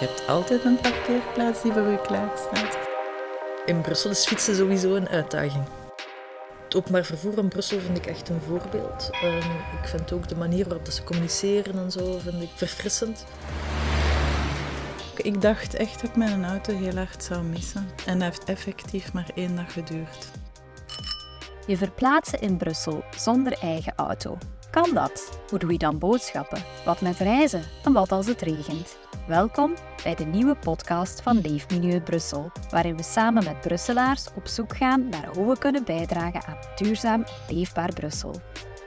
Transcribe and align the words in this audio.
Je 0.00 0.06
hebt 0.06 0.28
altijd 0.28 0.64
een 0.64 0.80
parkeerplaats 0.80 1.62
die 1.62 1.72
voor 1.72 1.82
je 1.82 2.00
klaar 2.00 2.30
staat. 2.36 2.78
In 3.66 3.80
Brussel 3.80 4.10
is 4.10 4.26
fietsen 4.26 4.56
sowieso 4.56 4.94
een 4.94 5.08
uitdaging. 5.08 5.64
Het 6.64 6.74
openbaar 6.76 7.04
vervoer 7.04 7.38
in 7.38 7.48
Brussel 7.48 7.80
vind 7.80 7.96
ik 7.96 8.06
echt 8.06 8.28
een 8.28 8.40
voorbeeld. 8.40 9.10
Um, 9.24 9.36
ik 9.82 9.88
vind 9.88 10.12
ook 10.12 10.28
de 10.28 10.36
manier 10.36 10.68
waarop 10.68 10.90
ze 10.90 11.04
communiceren 11.04 11.78
en 11.78 11.90
zo 11.90 12.18
vind 12.18 12.42
ik 12.42 12.48
verfrissend. 12.54 13.24
Ik 15.16 15.40
dacht 15.40 15.74
echt 15.74 16.00
dat 16.00 16.10
ik 16.10 16.16
mijn 16.16 16.44
auto 16.44 16.76
heel 16.76 16.96
hard 16.96 17.24
zou 17.24 17.42
missen. 17.42 17.88
En 18.06 18.18
dat 18.18 18.28
heeft 18.28 18.44
effectief 18.44 19.12
maar 19.12 19.30
één 19.34 19.56
dag 19.56 19.72
geduurd. 19.72 20.30
Je 21.66 21.76
verplaatsen 21.76 22.40
in 22.40 22.56
Brussel 22.56 23.04
zonder 23.16 23.58
eigen 23.60 23.92
auto. 23.96 24.38
Kan 24.70 24.90
dat? 24.94 25.38
Hoe 25.48 25.58
doe 25.58 25.72
je 25.72 25.78
dan 25.78 25.98
boodschappen? 25.98 26.64
Wat 26.84 27.00
met 27.00 27.18
reizen? 27.18 27.62
En 27.84 27.92
wat 27.92 28.12
als 28.12 28.26
het 28.26 28.40
regent? 28.40 28.96
Welkom 29.26 29.74
bij 30.02 30.14
de 30.14 30.24
nieuwe 30.24 30.54
podcast 30.54 31.22
van 31.22 31.40
Leefmilieu 31.40 32.00
Brussel, 32.00 32.50
waarin 32.70 32.96
we 32.96 33.02
samen 33.02 33.44
met 33.44 33.60
Brusselaars 33.60 34.28
op 34.34 34.46
zoek 34.46 34.76
gaan 34.76 35.08
naar 35.08 35.26
hoe 35.34 35.48
we 35.48 35.58
kunnen 35.58 35.84
bijdragen 35.84 36.44
aan 36.44 36.58
duurzaam 36.76 37.24
leefbaar 37.48 37.92
Brussel. 37.92 38.34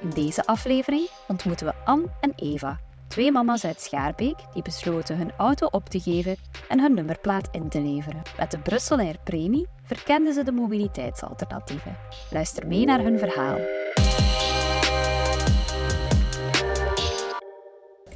In 0.01 0.09
deze 0.09 0.45
aflevering 0.45 1.09
ontmoeten 1.27 1.65
we 1.65 1.73
Anne 1.85 2.07
en 2.19 2.33
Eva, 2.35 2.79
twee 3.07 3.31
mama's 3.31 3.65
uit 3.65 3.81
Schaarbeek 3.81 4.37
die 4.53 4.61
besloten 4.63 5.17
hun 5.17 5.31
auto 5.37 5.67
op 5.71 5.89
te 5.89 5.99
geven 5.99 6.35
en 6.69 6.79
hun 6.79 6.93
nummerplaat 6.93 7.47
in 7.51 7.69
te 7.69 7.81
leveren. 7.81 8.21
Met 8.37 8.51
de 8.51 8.59
Brusselair 8.59 9.15
Premie 9.23 9.67
verkenden 9.83 10.33
ze 10.33 10.43
de 10.43 10.51
mobiliteitsalternatieven. 10.51 11.97
Luister 12.31 12.67
mee 12.67 12.85
naar 12.85 12.99
hun 12.99 13.19
verhaal. 13.19 13.57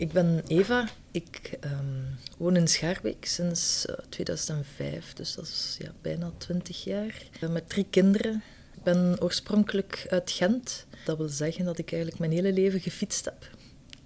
Ik 0.02 0.12
ben 0.12 0.42
Eva. 0.48 0.88
Ik 1.12 1.58
um, 1.64 2.18
woon 2.38 2.56
in 2.56 2.68
Schaarbeek 2.68 3.26
sinds 3.26 3.86
uh, 3.90 3.96
2005, 4.10 5.14
dus 5.14 5.36
dat 5.36 5.46
is 5.46 5.78
ja, 5.80 5.92
bijna 6.02 6.32
20 6.38 6.84
jaar. 6.84 7.24
Uh, 7.42 7.50
met 7.50 7.70
drie 7.70 7.86
kinderen. 7.90 8.44
Ik 8.76 8.84
ben 8.84 9.16
oorspronkelijk 9.20 10.06
uit 10.10 10.32
Gent. 10.32 10.86
Dat 11.06 11.18
wil 11.18 11.30
zeggen 11.30 11.66
dat 11.66 11.78
ik 11.78 11.92
eigenlijk 11.92 12.20
mijn 12.20 12.32
hele 12.32 12.54
leven 12.54 12.80
gefietst 12.80 13.26
heb. 13.26 13.50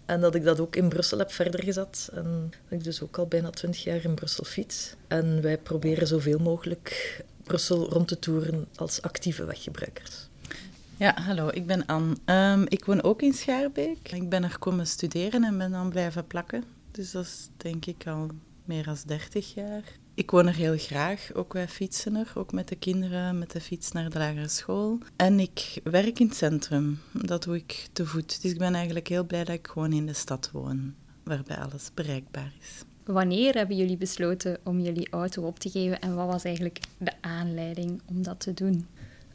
En 0.05 0.21
dat 0.21 0.35
ik 0.35 0.43
dat 0.43 0.59
ook 0.59 0.75
in 0.75 0.89
Brussel 0.89 1.17
heb 1.17 1.31
verder 1.31 1.63
gezet. 1.63 2.09
En 2.13 2.51
dat 2.69 2.79
ik 2.79 2.83
dus 2.83 3.01
ook 3.01 3.17
al 3.17 3.27
bijna 3.27 3.49
20 3.49 3.83
jaar 3.83 4.03
in 4.03 4.15
Brussel 4.15 4.43
fiets. 4.43 4.95
En 5.07 5.41
wij 5.41 5.57
proberen 5.57 6.07
zoveel 6.07 6.39
mogelijk 6.39 7.21
Brussel 7.43 7.89
rond 7.89 8.07
te 8.07 8.19
toeren 8.19 8.67
als 8.75 9.01
actieve 9.01 9.45
weggebruikers. 9.45 10.27
Ja, 10.97 11.15
hallo, 11.21 11.49
ik 11.53 11.65
ben 11.65 11.85
Anne. 11.85 12.15
Um, 12.25 12.65
ik 12.67 12.85
woon 12.85 13.03
ook 13.03 13.21
in 13.21 13.33
Schaarbeek. 13.33 14.11
Ik 14.11 14.29
ben 14.29 14.43
er 14.43 14.59
komen 14.59 14.87
studeren 14.87 15.43
en 15.43 15.57
ben 15.57 15.71
dan 15.71 15.89
blijven 15.89 16.27
plakken. 16.27 16.63
Dus 16.91 17.11
dat 17.11 17.23
is 17.25 17.49
denk 17.57 17.85
ik 17.85 18.07
al 18.07 18.27
meer 18.65 18.83
dan 18.83 18.97
30 19.05 19.53
jaar. 19.53 19.83
Ik 20.13 20.31
woon 20.31 20.47
er 20.47 20.55
heel 20.55 20.77
graag, 20.77 21.33
ook 21.33 21.53
wij 21.53 21.67
fietsen 21.67 22.15
er, 22.15 22.31
ook 22.35 22.51
met 22.51 22.67
de 22.67 22.75
kinderen, 22.75 23.39
met 23.39 23.51
de 23.51 23.61
fiets 23.61 23.91
naar 23.91 24.09
de 24.09 24.17
lagere 24.17 24.47
school. 24.47 24.97
En 25.15 25.39
ik 25.39 25.79
werk 25.83 26.19
in 26.19 26.27
het 26.27 26.35
centrum, 26.35 26.99
dat 27.11 27.43
doe 27.43 27.55
ik 27.55 27.87
te 27.91 28.05
voet. 28.05 28.41
Dus 28.41 28.51
ik 28.51 28.57
ben 28.57 28.75
eigenlijk 28.75 29.07
heel 29.07 29.25
blij 29.25 29.43
dat 29.43 29.55
ik 29.55 29.67
gewoon 29.67 29.93
in 29.93 30.05
de 30.05 30.13
stad 30.13 30.49
woon, 30.51 30.93
waarbij 31.23 31.57
alles 31.57 31.89
bereikbaar 31.93 32.53
is. 32.61 32.83
Wanneer 33.05 33.53
hebben 33.53 33.77
jullie 33.77 33.97
besloten 33.97 34.57
om 34.63 34.79
jullie 34.79 35.09
auto 35.09 35.43
op 35.43 35.59
te 35.59 35.69
geven 35.69 35.99
en 35.99 36.15
wat 36.15 36.27
was 36.27 36.43
eigenlijk 36.43 36.79
de 36.97 37.11
aanleiding 37.21 38.01
om 38.05 38.23
dat 38.23 38.39
te 38.39 38.53
doen? 38.53 38.87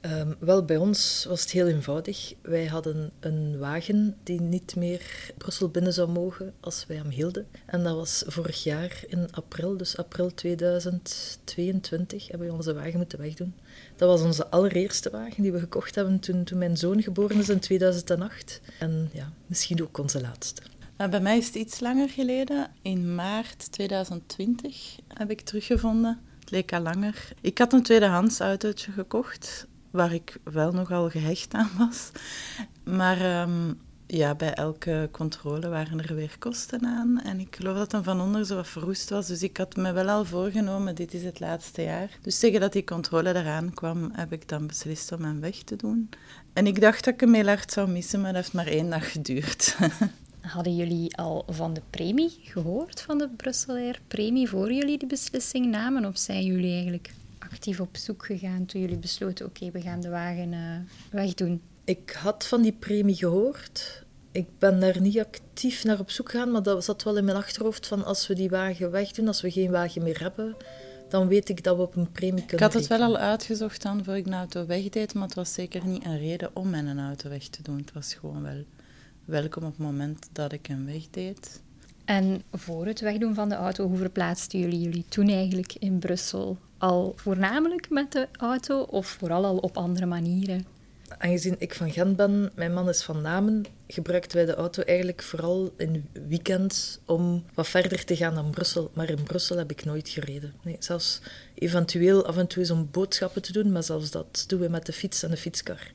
Um, 0.07 0.37
wel, 0.39 0.65
bij 0.65 0.77
ons 0.77 1.25
was 1.29 1.41
het 1.41 1.51
heel 1.51 1.67
eenvoudig. 1.67 2.35
Wij 2.43 2.67
hadden 2.67 3.11
een 3.21 3.59
wagen 3.59 4.17
die 4.23 4.41
niet 4.41 4.77
meer 4.77 5.33
Brussel 5.39 5.69
binnen 5.69 5.93
zou 5.93 6.09
mogen 6.09 6.55
als 6.61 6.85
wij 6.87 6.97
hem 6.97 7.09
hielden. 7.09 7.47
En 7.67 7.83
dat 7.83 7.97
was 7.97 8.23
vorig 8.27 8.63
jaar 8.63 9.03
in 9.07 9.29
april, 9.33 9.77
dus 9.77 9.97
april 9.97 10.35
2022, 10.35 12.29
hebben 12.29 12.47
we 12.47 12.53
onze 12.53 12.75
wagen 12.75 12.97
moeten 12.97 13.19
wegdoen. 13.19 13.55
Dat 13.97 14.09
was 14.09 14.21
onze 14.21 14.47
allereerste 14.51 15.11
wagen 15.11 15.43
die 15.43 15.53
we 15.53 15.59
gekocht 15.59 15.95
hebben 15.95 16.21
toen, 16.21 16.45
toen 16.45 16.59
mijn 16.59 16.77
zoon 16.77 17.03
geboren 17.03 17.39
is 17.39 17.49
in 17.49 17.61
2008. 17.61 18.61
En 18.79 19.11
ja, 19.13 19.33
misschien 19.47 19.83
ook 19.83 19.99
onze 19.99 20.21
laatste. 20.21 20.63
Nou, 20.97 21.11
bij 21.11 21.21
mij 21.21 21.39
is 21.39 21.47
het 21.47 21.55
iets 21.55 21.81
langer 21.81 22.09
geleden. 22.09 22.71
In 22.83 23.15
maart 23.15 23.73
2020 23.73 24.97
heb 25.09 25.31
ik 25.31 25.41
teruggevonden. 25.41 26.21
Het 26.41 26.51
leek 26.51 26.73
al 26.73 26.81
langer. 26.81 27.33
Ik 27.41 27.59
had 27.59 27.73
een 27.73 27.83
tweedehands 27.83 28.41
autootje 28.41 28.93
gekocht 28.93 29.69
waar 29.91 30.13
ik 30.13 30.37
wel 30.45 30.73
nogal 30.73 31.11
gehecht 31.11 31.55
aan 31.55 31.71
was. 31.79 32.11
Maar 32.85 33.21
ehm, 33.21 33.73
ja, 34.07 34.35
bij 34.35 34.55
elke 34.55 35.09
controle 35.13 35.69
waren 35.69 36.01
er 36.01 36.15
weer 36.15 36.37
kosten 36.39 36.87
aan. 36.87 37.21
En 37.21 37.41
ik 37.41 37.57
geloof 37.57 37.77
dat 37.77 37.91
dan 37.91 38.05
van 38.05 38.21
onder 38.21 38.47
zo 38.47 38.63
verroest 38.63 39.11
was. 39.11 39.27
Dus 39.27 39.43
ik 39.43 39.57
had 39.57 39.77
me 39.77 39.93
wel 39.93 40.09
al 40.09 40.25
voorgenomen, 40.25 40.95
dit 40.95 41.15
is 41.15 41.23
het 41.25 41.41
laatste 41.41 41.83
jaar. 41.83 42.19
Dus 42.23 42.39
tegen 42.39 42.61
dat 42.61 42.73
die 42.73 42.85
controle 42.85 43.35
eraan 43.35 43.75
kwam, 43.75 44.11
heb 44.13 44.33
ik 44.33 44.49
dan 44.49 44.67
beslist 44.67 45.13
om 45.13 45.25
hem 45.25 45.41
weg 45.41 45.57
te 45.57 45.77
doen. 45.77 46.09
En 46.53 46.67
ik 46.67 46.81
dacht 46.81 47.05
dat 47.05 47.15
ik 47.15 47.21
hem 47.21 47.35
heel 47.35 47.47
hard 47.47 47.73
zou 47.73 47.91
missen, 47.91 48.21
maar 48.21 48.33
dat 48.33 48.43
heeft 48.43 48.55
maar 48.55 48.67
één 48.67 48.91
dag 48.91 49.13
geduurd. 49.13 49.77
Hadden 50.41 50.77
jullie 50.77 51.17
al 51.17 51.45
van 51.49 51.75
de 51.75 51.83
premie 51.91 52.39
gehoord, 52.43 53.01
van 53.01 53.19
de 53.19 53.29
Brusselair 53.29 54.01
premie, 54.09 54.49
voor 54.49 54.73
jullie 54.73 54.99
die 54.99 55.09
beslissing 55.09 55.67
namen? 55.67 56.05
Of 56.05 56.19
zijn 56.19 56.45
jullie 56.45 56.73
eigenlijk 56.73 57.11
actief 57.51 57.81
op 57.81 57.97
zoek 57.97 58.27
gegaan 58.27 58.67
toen 58.67 58.81
jullie 58.81 58.99
besloten, 58.99 59.47
oké, 59.47 59.71
we 59.71 59.81
gaan 59.81 60.01
de 60.01 60.09
wagen 60.09 60.53
uh, 60.53 60.77
wegdoen? 61.11 61.61
Ik 61.85 62.11
had 62.11 62.47
van 62.47 62.63
die 62.63 62.73
premie 62.73 63.15
gehoord. 63.15 64.05
Ik 64.33 64.47
ben 64.59 64.81
daar 64.81 65.01
niet 65.01 65.19
actief 65.19 65.85
naar 65.85 65.99
op 65.99 66.11
zoek 66.11 66.31
gegaan, 66.31 66.51
maar 66.51 66.63
dat 66.63 66.85
zat 66.85 67.03
wel 67.03 67.17
in 67.17 67.25
mijn 67.25 67.37
achterhoofd 67.37 67.87
van 67.87 68.05
als 68.05 68.27
we 68.27 68.35
die 68.35 68.49
wagen 68.49 68.91
wegdoen, 68.91 69.27
als 69.27 69.41
we 69.41 69.51
geen 69.51 69.71
wagen 69.71 70.03
meer 70.03 70.21
hebben, 70.21 70.57
dan 71.09 71.29
weet 71.29 71.49
ik 71.49 71.65
dat 71.65 71.77
we 71.77 71.83
op 71.83 71.97
een 71.97 72.13
premie 72.13 72.45
kunnen 72.45 72.67
Ik 72.67 72.73
had 72.73 72.73
het 72.73 72.87
wel 72.87 73.03
al 73.03 73.17
uitgezocht 73.17 73.83
dan 73.83 74.05
voor 74.05 74.17
ik 74.17 74.27
een 74.27 74.35
auto 74.35 74.67
wegdeed, 74.67 75.15
maar 75.15 75.27
het 75.27 75.35
was 75.35 75.53
zeker 75.53 75.87
niet 75.87 76.05
een 76.05 76.19
reden 76.19 76.51
om 76.57 76.71
mijn 76.71 76.99
auto 76.99 77.29
weg 77.29 77.49
te 77.49 77.63
doen. 77.63 77.77
Het 77.77 77.93
was 77.93 78.15
gewoon 78.15 78.43
wel 78.43 78.65
welkom 79.25 79.63
op 79.63 79.71
het 79.71 79.81
moment 79.81 80.29
dat 80.33 80.53
ik 80.53 80.67
hem 80.67 80.87
wegdeed. 80.87 81.63
En 82.05 82.43
voor 82.53 82.87
het 82.87 83.01
wegdoen 83.01 83.35
van 83.35 83.49
de 83.49 83.55
auto, 83.55 83.89
hoe 83.89 83.97
verplaatsten 83.97 84.59
jullie 84.59 84.81
jullie 84.81 85.05
toen 85.09 85.29
eigenlijk 85.29 85.75
in 85.79 85.99
Brussel? 85.99 86.59
Al 86.81 87.13
voornamelijk 87.17 87.91
met 87.91 88.13
de 88.13 88.29
auto 88.39 88.81
of 88.81 89.07
vooral 89.07 89.45
al 89.45 89.57
op 89.57 89.77
andere 89.77 90.07
manieren? 90.07 90.67
Aangezien 91.19 91.55
ik 91.59 91.75
van 91.75 91.91
Gent 91.91 92.17
ben, 92.17 92.51
mijn 92.55 92.73
man 92.73 92.89
is 92.89 93.03
van 93.03 93.23
Namen, 93.23 93.65
gebruikten 93.87 94.37
wij 94.37 94.47
de 94.47 94.55
auto 94.55 94.83
eigenlijk 94.83 95.23
vooral 95.23 95.73
in 95.77 96.09
weekends 96.29 96.99
om 97.05 97.45
wat 97.55 97.69
verder 97.69 98.05
te 98.05 98.17
gaan 98.17 98.35
dan 98.35 98.51
Brussel. 98.51 98.91
Maar 98.95 99.11
in 99.11 99.23
Brussel 99.23 99.57
heb 99.57 99.71
ik 99.71 99.85
nooit 99.85 100.09
gereden. 100.09 100.55
Nee, 100.63 100.77
zelfs 100.79 101.21
eventueel 101.55 102.27
af 102.27 102.37
en 102.37 102.47
toe 102.47 102.63
eens 102.63 102.71
om 102.71 102.89
boodschappen 102.91 103.43
te 103.43 103.53
doen, 103.53 103.73
maar 103.73 103.83
zelfs 103.83 104.11
dat 104.11 104.45
doen 104.47 104.61
we 104.61 104.69
met 104.69 104.87
de 104.87 104.93
fiets 104.93 105.23
en 105.23 105.31
de 105.31 105.37
fietskar. 105.37 105.93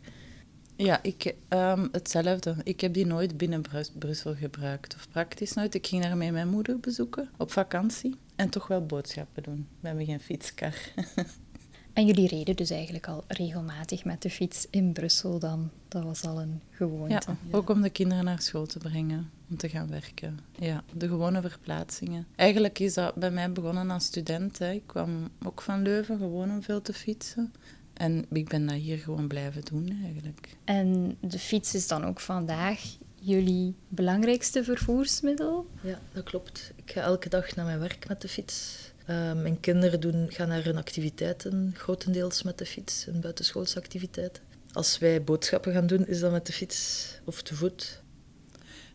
Ja, 0.76 1.00
ik, 1.04 1.36
um, 1.50 1.90
hetzelfde. 1.92 2.56
Ik 2.64 2.82
heb 2.82 2.94
die 2.94 3.06
nooit 3.06 3.38
binnen 3.38 3.62
Brussel 4.00 4.36
gebruikt, 4.36 4.96
of 4.96 5.10
praktisch 5.10 5.54
nooit. 5.54 5.76
Ik 5.76 5.88
ging 5.88 6.04
daar 6.04 6.18
met 6.18 6.32
mijn 6.32 6.50
moeder 6.50 6.80
bezoeken 6.80 7.30
op 7.38 7.52
vakantie 7.52 8.16
en 8.36 8.50
toch 8.50 8.68
wel 8.68 8.86
boodschappen 8.86 9.44
doen. 9.44 9.68
We 9.80 9.88
hebben 9.88 10.06
geen 10.06 10.20
fietskar. 10.20 10.74
en 11.94 12.06
jullie 12.06 12.28
reden 12.28 12.56
dus 12.56 12.70
eigenlijk 12.70 13.08
al 13.08 13.24
regelmatig 13.28 14.06
met 14.06 14.22
de 14.22 14.30
fiets 14.30 14.68
in 14.70 14.94
Brussel 14.94 15.40
dan? 15.40 15.70
Dat 15.88 16.04
was 16.04 16.24
al 16.24 16.42
een 16.42 16.62
gewoonte. 16.72 17.14
Ja, 17.14 17.38
ook 17.52 17.70
om 17.70 17.82
de 17.82 17.90
kinderen 17.90 18.26
naar 18.26 18.42
school 18.42 18.66
te 18.66 18.80
brengen, 18.80 19.32
om 19.50 19.58
te 19.58 19.70
gaan 19.70 19.88
werken. 19.90 20.40
Ja, 20.60 20.84
de 20.94 21.08
gewone 21.08 21.42
verplaatsingen. 21.42 22.28
Eigenlijk 22.36 22.80
is 22.80 22.94
dat 22.94 23.16
bij 23.16 23.32
mij 23.32 23.52
begonnen 23.52 23.90
als 23.90 24.06
student. 24.06 24.58
Hè. 24.58 24.72
Ik 24.72 24.84
kwam 24.86 25.30
ook 25.44 25.62
van 25.62 25.82
Leuven 25.82 26.18
gewoon 26.18 26.52
om 26.52 26.64
veel 26.64 26.82
te 26.82 26.94
fietsen. 26.94 27.54
En 27.94 28.26
ik 28.32 28.48
ben 28.48 28.66
dat 28.66 28.76
hier 28.76 28.98
gewoon 28.98 29.28
blijven 29.28 29.66
doen 29.66 30.00
eigenlijk. 30.04 30.58
En 30.64 31.18
de 31.20 31.40
fiets 31.40 31.76
is 31.76 31.88
dan 31.88 32.06
ook 32.06 32.20
vandaag 32.20 32.98
jullie 33.26 33.76
belangrijkste 33.88 34.64
vervoersmiddel? 34.64 35.68
Ja, 35.82 36.00
dat 36.14 36.24
klopt. 36.24 36.72
Ik 36.76 36.92
ga 36.92 37.02
elke 37.02 37.30
dag 37.30 37.56
naar 37.56 37.66
mijn 37.66 37.80
werk 37.80 38.08
met 38.08 38.22
de 38.22 38.28
fiets. 38.28 38.78
Uh, 39.10 39.34
mijn 39.34 39.60
kinderen 39.60 40.00
doen, 40.00 40.26
gaan 40.30 40.48
naar 40.48 40.64
hun 40.64 40.78
activiteiten, 40.78 41.74
grotendeels 41.78 42.44
met 42.44 42.58
de 42.58 42.66
fiets, 42.66 43.06
hun 43.06 43.22
buitenschoolse 43.22 43.78
activiteiten. 43.78 44.44
Als 44.72 44.98
wij 44.98 45.24
boodschappen 45.24 45.74
gaan 45.74 45.88
doen, 45.88 46.08
is 46.08 46.20
dat 46.20 46.32
met 46.32 46.46
de 46.46 46.54
fiets 46.54 47.08
of 47.24 47.42
te 47.42 47.56
voet. 47.56 48.02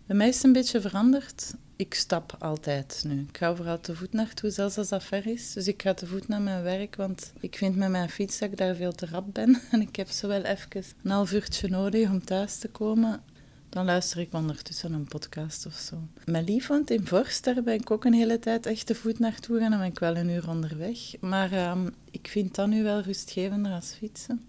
Bij 0.06 0.17
mij 0.17 0.29
is 0.29 0.35
het 0.35 0.44
een 0.44 0.53
beetje 0.53 0.81
veranderd 0.81 1.53
ik 1.81 1.94
stap 1.94 2.37
altijd 2.38 3.03
nu. 3.06 3.27
Ik 3.29 3.37
ga 3.37 3.55
vooral 3.55 3.81
te 3.81 3.94
voet 3.94 4.12
naartoe, 4.12 4.50
zelfs 4.50 4.79
als 4.79 4.88
dat 4.88 5.05
ver 5.05 5.27
is. 5.27 5.53
Dus 5.53 5.69
ik 5.69 5.82
ga 5.82 5.94
te 5.94 6.06
voet 6.06 6.29
naar 6.29 6.41
mijn 6.41 6.62
werk, 6.62 6.97
want 6.97 7.32
ik 7.41 7.56
vind 7.56 7.77
met 7.77 7.88
mijn 7.88 8.11
fiets 8.11 8.38
dat 8.38 8.50
ik 8.50 8.56
daar 8.56 8.75
veel 8.75 8.93
te 8.93 9.06
rap 9.06 9.35
ben. 9.35 9.61
En 9.71 9.81
ik 9.81 9.97
heb 9.97 10.09
zo 10.09 10.29
wel 10.29 10.43
even 10.43 10.69
een 11.03 11.11
half 11.11 11.32
uurtje 11.32 11.69
nodig 11.69 12.09
om 12.09 12.25
thuis 12.25 12.59
te 12.59 12.69
komen. 12.69 13.23
Dan 13.70 13.84
luister 13.84 14.19
ik 14.20 14.32
ondertussen 14.32 14.93
een 14.93 15.05
podcast 15.05 15.67
of 15.67 15.75
zo. 15.75 15.96
Mijn 16.25 16.44
lief 16.44 16.67
woont 16.67 16.90
in 16.90 17.06
Vorst, 17.06 17.64
ben 17.64 17.75
ik 17.75 17.90
ook 17.90 18.05
een 18.05 18.12
hele 18.12 18.38
tijd 18.38 18.67
echt 18.67 18.87
te 18.87 18.94
voet 18.94 19.19
naartoe 19.19 19.58
gaan. 19.58 19.70
Dan 19.70 19.78
ben 19.78 19.88
ik 19.88 19.99
wel 19.99 20.17
een 20.17 20.28
uur 20.28 20.49
onderweg. 20.49 20.99
Maar 21.20 21.52
ehm, 21.52 21.88
ik 22.11 22.28
vind 22.28 22.55
dat 22.55 22.69
nu 22.69 22.82
wel 22.82 23.00
rustgevender 23.00 23.72
als 23.72 23.94
fietsen. 23.99 24.49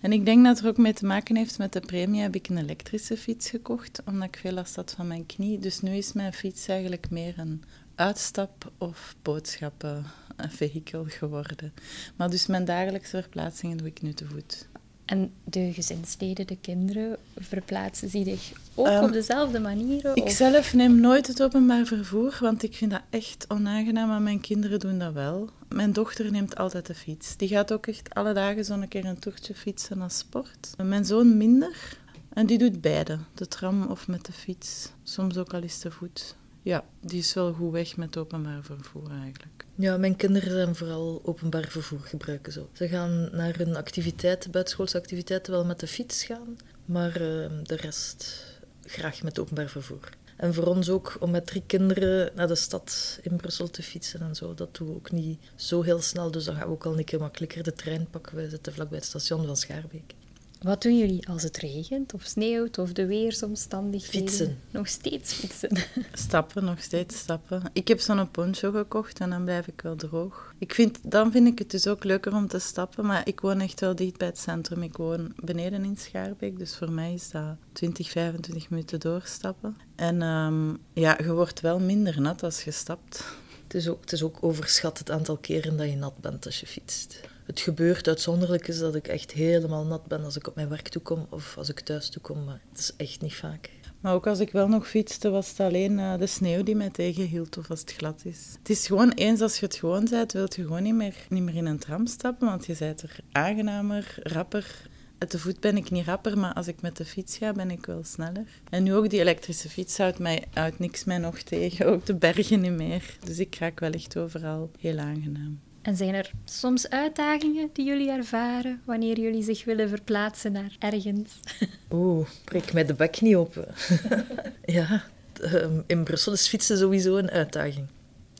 En 0.00 0.12
ik 0.12 0.24
denk 0.24 0.44
dat 0.44 0.56
het 0.56 0.64
er 0.64 0.70
ook 0.70 0.78
mee 0.78 0.92
te 0.92 1.06
maken 1.06 1.36
heeft 1.36 1.58
met 1.58 1.72
de 1.72 1.80
premie. 1.80 2.20
Heb 2.20 2.34
ik 2.34 2.48
een 2.48 2.58
elektrische 2.58 3.16
fiets 3.16 3.50
gekocht, 3.50 4.02
omdat 4.06 4.28
ik 4.28 4.36
veel 4.36 4.52
last 4.52 4.76
had 4.76 4.94
van 4.96 5.06
mijn 5.06 5.26
knie. 5.26 5.58
Dus 5.58 5.80
nu 5.80 5.90
is 5.94 6.12
mijn 6.12 6.32
fiets 6.32 6.68
eigenlijk 6.68 7.10
meer 7.10 7.38
een 7.38 7.62
uitstap- 7.94 8.72
of 8.78 9.14
boodschappen 9.22 10.04
een 10.36 10.50
vehikel 10.50 11.04
geworden. 11.08 11.72
Maar 12.16 12.30
dus 12.30 12.46
mijn 12.46 12.64
dagelijkse 12.64 13.20
verplaatsingen 13.20 13.76
doe 13.76 13.86
ik 13.86 14.02
nu 14.02 14.12
te 14.12 14.26
voet. 14.26 14.68
En 15.10 15.32
de 15.44 15.72
gezinsleden, 15.72 16.46
de 16.46 16.56
kinderen, 16.60 17.16
verplaatsen 17.38 18.08
zich 18.08 18.52
ook 18.74 18.86
Ehm, 18.86 19.04
op 19.04 19.12
dezelfde 19.12 19.60
manieren? 19.60 20.16
Ik 20.16 20.22
of- 20.24 20.32
zelf 20.32 20.74
neem 20.74 21.00
nooit 21.00 21.26
het 21.26 21.42
openbaar 21.42 21.86
vervoer, 21.86 22.36
want 22.40 22.62
ik 22.62 22.74
vind 22.74 22.90
dat 22.90 23.02
echt 23.10 23.44
onaangenaam, 23.48 24.08
maar 24.08 24.22
mijn 24.22 24.40
kinderen 24.40 24.78
doen 24.80 24.98
dat 24.98 25.12
wel. 25.12 25.48
Mijn 25.68 25.92
dochter 25.92 26.30
neemt 26.30 26.56
altijd 26.56 26.86
de 26.86 26.94
fiets. 26.94 27.36
Die 27.36 27.48
gaat 27.48 27.72
ook 27.72 27.86
echt 27.86 28.14
alle 28.14 28.32
dagen 28.32 28.64
zo'n 28.64 28.88
keer 28.88 29.04
een 29.04 29.18
toertje 29.18 29.54
fietsen 29.54 30.00
als 30.02 30.18
sport. 30.18 30.70
Mijn 30.82 31.04
zoon 31.04 31.36
minder. 31.36 31.98
En 32.32 32.46
die 32.46 32.58
doet 32.58 32.80
beide, 32.80 33.18
de 33.34 33.48
tram 33.48 33.86
of 33.86 34.08
met 34.08 34.24
de 34.26 34.32
fiets. 34.32 34.88
Soms 35.02 35.36
ook 35.36 35.54
al 35.54 35.60
eens 35.62 35.78
te 35.78 35.90
voet. 35.90 36.36
Ja, 36.62 36.84
die 37.00 37.18
is 37.18 37.34
wel 37.34 37.52
goed 37.52 37.72
weg 37.72 37.96
met 37.96 38.16
openbaar 38.16 38.62
vervoer 38.62 39.10
eigenlijk. 39.10 39.64
Ja, 39.74 39.96
mijn 39.96 40.16
kinderen 40.16 40.50
zijn 40.50 40.74
vooral 40.74 41.20
openbaar 41.24 41.68
vervoer 41.68 42.00
gebruiken 42.00 42.52
zo. 42.52 42.68
Ze 42.72 42.88
gaan 42.88 43.28
naar 43.32 43.56
hun 43.56 43.76
activiteiten, 43.76 44.50
buitenschoolse 44.50 44.98
activiteiten, 44.98 45.52
wel 45.52 45.64
met 45.64 45.80
de 45.80 45.86
fiets 45.86 46.24
gaan, 46.24 46.56
maar 46.84 47.12
eh, 47.12 47.50
de 47.62 47.76
rest 47.76 48.46
graag 48.84 49.22
met 49.22 49.38
openbaar 49.38 49.68
vervoer. 49.68 50.08
En 50.36 50.54
voor 50.54 50.66
ons 50.66 50.90
ook 50.90 51.16
om 51.20 51.30
met 51.30 51.46
drie 51.46 51.62
kinderen 51.66 52.30
naar 52.34 52.48
de 52.48 52.54
stad 52.54 53.18
in 53.22 53.36
Brussel 53.36 53.70
te 53.70 53.82
fietsen 53.82 54.20
en 54.20 54.34
zo. 54.34 54.54
Dat 54.54 54.76
doen 54.76 54.88
we 54.88 54.94
ook 54.94 55.10
niet 55.10 55.40
zo 55.54 55.82
heel 55.82 56.00
snel, 56.00 56.30
dus 56.30 56.44
dan 56.44 56.56
gaan 56.56 56.66
we 56.66 56.72
ook 56.72 56.86
al 56.86 56.98
een 56.98 57.04
keer 57.04 57.20
makkelijker 57.20 57.62
de 57.62 57.72
trein 57.72 58.06
pakken. 58.10 58.36
We 58.36 58.48
zitten 58.48 58.72
vlakbij 58.72 58.98
het 58.98 59.06
station 59.06 59.46
van 59.46 59.56
Schaarbeek. 59.56 60.14
Wat 60.60 60.82
doen 60.82 60.98
jullie 60.98 61.28
als 61.28 61.42
het 61.42 61.56
regent 61.56 62.14
of 62.14 62.22
sneeuwt 62.22 62.78
of 62.78 62.92
de 62.92 63.06
weersomstandigheden? 63.06 64.28
Fietsen. 64.28 64.58
Nog 64.70 64.88
steeds 64.88 65.32
fietsen. 65.32 65.70
Stappen, 66.12 66.64
nog 66.64 66.82
steeds 66.82 67.18
stappen. 67.18 67.62
Ik 67.72 67.88
heb 67.88 68.00
zo'n 68.00 68.30
poncho 68.30 68.70
gekocht 68.70 69.20
en 69.20 69.30
dan 69.30 69.44
blijf 69.44 69.66
ik 69.66 69.80
wel 69.80 69.96
droog. 69.96 70.54
Ik 70.58 70.74
vind, 70.74 70.98
dan 71.02 71.32
vind 71.32 71.46
ik 71.46 71.58
het 71.58 71.70
dus 71.70 71.86
ook 71.86 72.04
leuker 72.04 72.34
om 72.34 72.48
te 72.48 72.58
stappen, 72.58 73.06
maar 73.06 73.28
ik 73.28 73.40
woon 73.40 73.60
echt 73.60 73.80
wel 73.80 73.94
dicht 73.94 74.16
bij 74.16 74.26
het 74.26 74.38
centrum. 74.38 74.82
Ik 74.82 74.96
woon 74.96 75.32
beneden 75.36 75.84
in 75.84 75.96
Schaarbeek, 75.96 76.58
dus 76.58 76.76
voor 76.76 76.90
mij 76.90 77.14
is 77.14 77.30
dat 77.30 77.56
20, 77.72 78.10
25 78.10 78.70
minuten 78.70 79.00
doorstappen. 79.00 79.76
En 79.96 80.22
ehm, 80.22 80.74
ja, 80.92 81.18
je 81.22 81.32
wordt 81.32 81.60
wel 81.60 81.78
minder 81.78 82.20
nat 82.20 82.42
als 82.42 82.62
je 82.62 82.70
stapt. 82.70 83.24
Het 83.62 83.74
is, 83.74 83.88
ook, 83.88 84.00
het 84.00 84.12
is 84.12 84.22
ook 84.22 84.36
overschat 84.40 84.98
het 84.98 85.10
aantal 85.10 85.36
keren 85.36 85.76
dat 85.76 85.90
je 85.90 85.96
nat 85.96 86.20
bent 86.20 86.46
als 86.46 86.60
je 86.60 86.66
fietst. 86.66 87.20
Het 87.50 87.60
gebeurt 87.60 88.08
uitzonderlijk 88.08 88.68
is 88.68 88.78
dat 88.78 88.94
ik 88.94 89.08
echt 89.08 89.32
helemaal 89.32 89.84
nat 89.84 90.06
ben 90.06 90.24
als 90.24 90.36
ik 90.36 90.46
op 90.46 90.54
mijn 90.54 90.68
werk 90.68 90.88
toekom 90.88 91.26
of 91.30 91.56
als 91.58 91.68
ik 91.68 91.80
thuis 91.80 92.08
toekom, 92.08 92.44
maar 92.44 92.60
het 92.68 92.78
is 92.78 92.92
echt 92.96 93.20
niet 93.20 93.34
vaak. 93.34 93.70
Maar 94.00 94.14
ook 94.14 94.26
als 94.26 94.38
ik 94.38 94.52
wel 94.52 94.68
nog 94.68 94.88
fietste, 94.88 95.30
was 95.30 95.48
het 95.48 95.60
alleen 95.60 95.98
eh, 95.98 96.18
de 96.18 96.26
sneeuw 96.26 96.62
die 96.62 96.76
mij 96.76 96.90
tegenhield 96.90 97.58
of 97.58 97.70
als 97.70 97.80
het 97.80 97.92
glad 97.92 98.24
is. 98.24 98.46
Het 98.58 98.70
is 98.70 98.86
gewoon 98.86 99.10
eens 99.10 99.40
als 99.40 99.58
je 99.58 99.66
het 99.66 99.74
gewoon 99.74 100.06
bent, 100.10 100.32
wil 100.32 100.46
je 100.48 100.62
gewoon 100.62 100.82
niet 100.82 100.94
meer, 100.94 101.14
niet 101.28 101.42
meer 101.42 101.54
in 101.54 101.66
een 101.66 101.78
tram 101.78 102.06
stappen, 102.06 102.48
want 102.48 102.66
je 102.66 102.76
bent 102.78 103.02
er 103.02 103.16
aangenamer, 103.32 104.14
rapper. 104.22 104.88
Uit 105.18 105.30
de 105.30 105.38
voet 105.38 105.60
ben 105.60 105.76
ik 105.76 105.90
niet 105.90 106.06
rapper, 106.06 106.38
maar 106.38 106.54
als 106.54 106.66
ik 106.66 106.82
met 106.82 106.96
de 106.96 107.04
fiets 107.04 107.36
ga, 107.36 107.52
ben 107.52 107.70
ik 107.70 107.86
wel 107.86 108.04
sneller. 108.04 108.46
En 108.70 108.82
nu 108.82 108.94
ook 108.94 109.10
die 109.10 109.20
elektrische 109.20 109.68
fiets 109.68 109.98
houdt, 109.98 110.18
mij, 110.18 110.44
houdt 110.52 110.78
niks 110.78 111.04
mij 111.04 111.18
nog 111.18 111.38
tegen, 111.38 111.86
ook 111.86 112.06
de 112.06 112.14
bergen 112.14 112.60
niet 112.60 112.76
meer. 112.76 113.16
Dus 113.24 113.38
ik 113.38 113.54
raak 113.54 113.80
wel 113.80 113.92
echt 113.92 114.16
overal 114.16 114.70
heel 114.78 114.98
aangenaam. 114.98 115.60
En 115.82 115.96
zijn 115.96 116.14
er 116.14 116.30
soms 116.44 116.90
uitdagingen 116.90 117.70
die 117.72 117.84
jullie 117.84 118.10
ervaren 118.10 118.80
wanneer 118.84 119.20
jullie 119.20 119.42
zich 119.42 119.64
willen 119.64 119.88
verplaatsen 119.88 120.52
naar 120.52 120.76
ergens? 120.78 121.40
Oeh, 121.90 122.28
breek 122.44 122.72
mij 122.72 122.84
de 122.84 122.94
bek 122.94 123.20
niet 123.20 123.34
open. 123.36 123.74
ja, 124.64 125.04
ehm, 125.42 125.80
in 125.86 126.04
Brussel 126.04 126.32
is 126.32 126.48
fietsen 126.48 126.78
sowieso 126.78 127.16
een 127.16 127.30
uitdaging. 127.30 127.86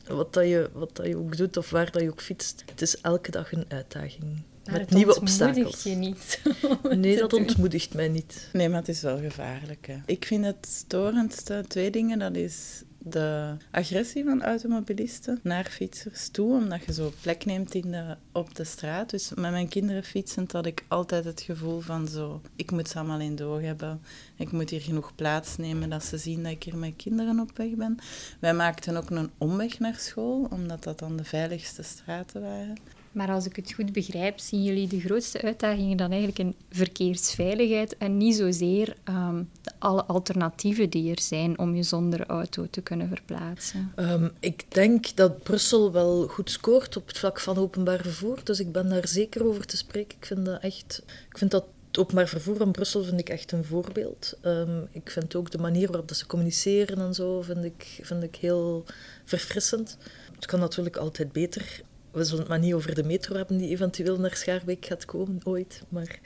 Wat, 0.07 0.33
dat 0.33 0.47
je, 0.47 0.69
wat 0.73 0.95
dat 0.95 1.05
je 1.05 1.17
ook 1.17 1.37
doet 1.37 1.57
of 1.57 1.69
waar 1.69 1.91
dat 1.91 2.01
je 2.01 2.09
ook 2.09 2.21
fietst, 2.21 2.63
het 2.69 2.81
is 2.81 3.01
elke 3.01 3.31
dag 3.31 3.51
een 3.51 3.65
uitdaging. 3.67 4.23
Maar 4.63 4.73
met 4.73 4.81
het 4.81 4.89
nieuwe 4.93 5.19
ontmoedigt 5.19 5.65
obstakels. 5.65 5.83
je 5.83 5.95
niet. 5.95 6.41
Nee, 7.01 7.17
dat 7.17 7.29
doen. 7.29 7.39
ontmoedigt 7.39 7.93
mij 7.93 8.07
niet. 8.07 8.49
Nee, 8.53 8.69
maar 8.69 8.79
het 8.79 8.89
is 8.89 9.01
wel 9.01 9.19
gevaarlijk. 9.19 9.87
Hè. 9.87 9.95
Ik 10.05 10.25
vind 10.25 10.45
het 10.45 10.67
storendste 10.69 11.63
twee 11.67 11.91
dingen. 11.91 12.19
Dat 12.19 12.35
is 12.35 12.81
de 13.03 13.55
agressie 13.71 14.23
van 14.23 14.43
automobilisten 14.43 15.39
naar 15.43 15.65
fietsers 15.65 16.29
toe, 16.29 16.57
omdat 16.57 16.85
je 16.85 16.93
zo 16.93 17.13
plek 17.21 17.45
neemt 17.45 17.73
in 17.73 17.91
de, 17.91 18.15
op 18.31 18.55
de 18.55 18.63
straat. 18.63 19.09
Dus 19.09 19.33
met 19.33 19.51
mijn 19.51 19.67
kinderen 19.67 20.03
fietsend 20.03 20.51
had 20.51 20.65
ik 20.65 20.85
altijd 20.87 21.25
het 21.25 21.41
gevoel 21.41 21.79
van 21.79 22.07
zo, 22.07 22.41
ik 22.55 22.71
moet 22.71 22.89
ze 22.89 22.97
allemaal 22.97 23.19
in 23.19 23.35
de 23.35 23.43
oog 23.43 23.61
hebben. 23.61 24.01
Ik 24.35 24.51
moet 24.51 24.69
hier 24.69 24.81
genoeg 24.81 25.15
plaats 25.15 25.57
nemen 25.57 25.89
dat 25.89 26.03
ze 26.03 26.17
zien 26.17 26.43
dat 26.43 26.51
ik 26.51 26.63
hier 26.63 26.77
met 26.77 26.95
kinderen 26.95 27.39
op 27.39 27.57
weg 27.57 27.71
ben. 27.75 27.97
Wij 28.39 28.53
maakten 28.53 28.97
ook 28.97 29.09
een 29.09 29.31
omweg 29.37 29.79
naar 29.79 29.99
school, 29.99 30.47
omdat 30.49 30.83
dat 30.83 30.99
dan 30.99 31.17
de 31.17 31.23
veiligste 31.23 31.83
straten 31.83 32.41
waren. 32.41 32.77
Maar 33.11 33.29
als 33.29 33.45
ik 33.45 33.55
het 33.55 33.73
goed 33.73 33.93
begrijp, 33.93 34.39
zien 34.39 34.63
jullie 34.63 34.87
de 34.87 34.99
grootste 34.99 35.41
uitdagingen 35.41 35.97
dan 35.97 36.09
eigenlijk 36.09 36.39
in 36.39 36.55
verkeersveiligheid 36.69 37.97
en 37.97 38.17
niet 38.17 38.35
zozeer 38.35 38.95
ehm, 39.03 39.43
alle 39.79 40.05
alternatieven 40.05 40.89
die 40.89 41.11
er 41.11 41.21
zijn 41.21 41.59
om 41.59 41.75
je 41.75 41.83
zonder 41.83 42.25
auto 42.25 42.67
te 42.69 42.81
kunnen 42.81 43.07
verplaatsen. 43.07 43.91
Ehm, 43.95 44.27
ik 44.39 44.65
denk 44.69 45.15
dat 45.15 45.43
Brussel 45.43 45.91
wel 45.91 46.27
goed 46.27 46.51
scoort 46.51 46.97
op 46.97 47.07
het 47.07 47.17
vlak 47.17 47.39
van 47.39 47.57
openbaar 47.57 48.01
vervoer. 48.01 48.39
Dus 48.43 48.59
ik 48.59 48.71
ben 48.71 48.89
daar 48.89 49.07
zeker 49.07 49.45
over 49.45 49.65
te 49.65 49.77
spreken. 49.77 50.17
Ik 50.17 50.25
vind 50.25 50.45
dat 50.45 50.61
echt. 50.61 51.03
Ik 51.29 51.37
vind 51.37 51.51
dat 51.51 51.65
het 51.87 51.99
openbaar 51.99 52.27
vervoer 52.27 52.61
in 52.61 52.71
Brussel 52.71 53.03
vind 53.03 53.19
ik 53.19 53.29
echt 53.29 53.51
een 53.51 53.63
voorbeeld. 53.63 54.37
Ehm, 54.41 54.81
ik 54.91 55.09
vind 55.09 55.35
ook 55.35 55.51
de 55.51 55.57
manier 55.57 55.87
waarop 55.87 56.13
ze 56.13 56.25
communiceren 56.25 56.99
en 56.99 57.13
zo 57.13 57.41
vind 57.41 57.63
ik, 57.63 57.99
vind 58.01 58.23
ik 58.23 58.35
heel 58.35 58.85
verfrissend. 59.25 59.97
Het 60.35 60.45
kan 60.45 60.59
natuurlijk 60.59 60.97
altijd 60.97 61.31
beter. 61.31 61.81
We 62.11 62.23
zullen 62.23 62.39
het 62.39 62.47
maar 62.47 62.59
niet 62.59 62.73
over 62.73 62.95
de 62.95 63.03
metro 63.03 63.35
hebben 63.35 63.57
die 63.57 63.69
eventueel 63.69 64.19
naar 64.19 64.35
Schaarbeek 64.35 64.85
gaat 64.85 65.05
komen 65.05 65.39
ooit. 65.43 65.81
Maar 65.89 66.19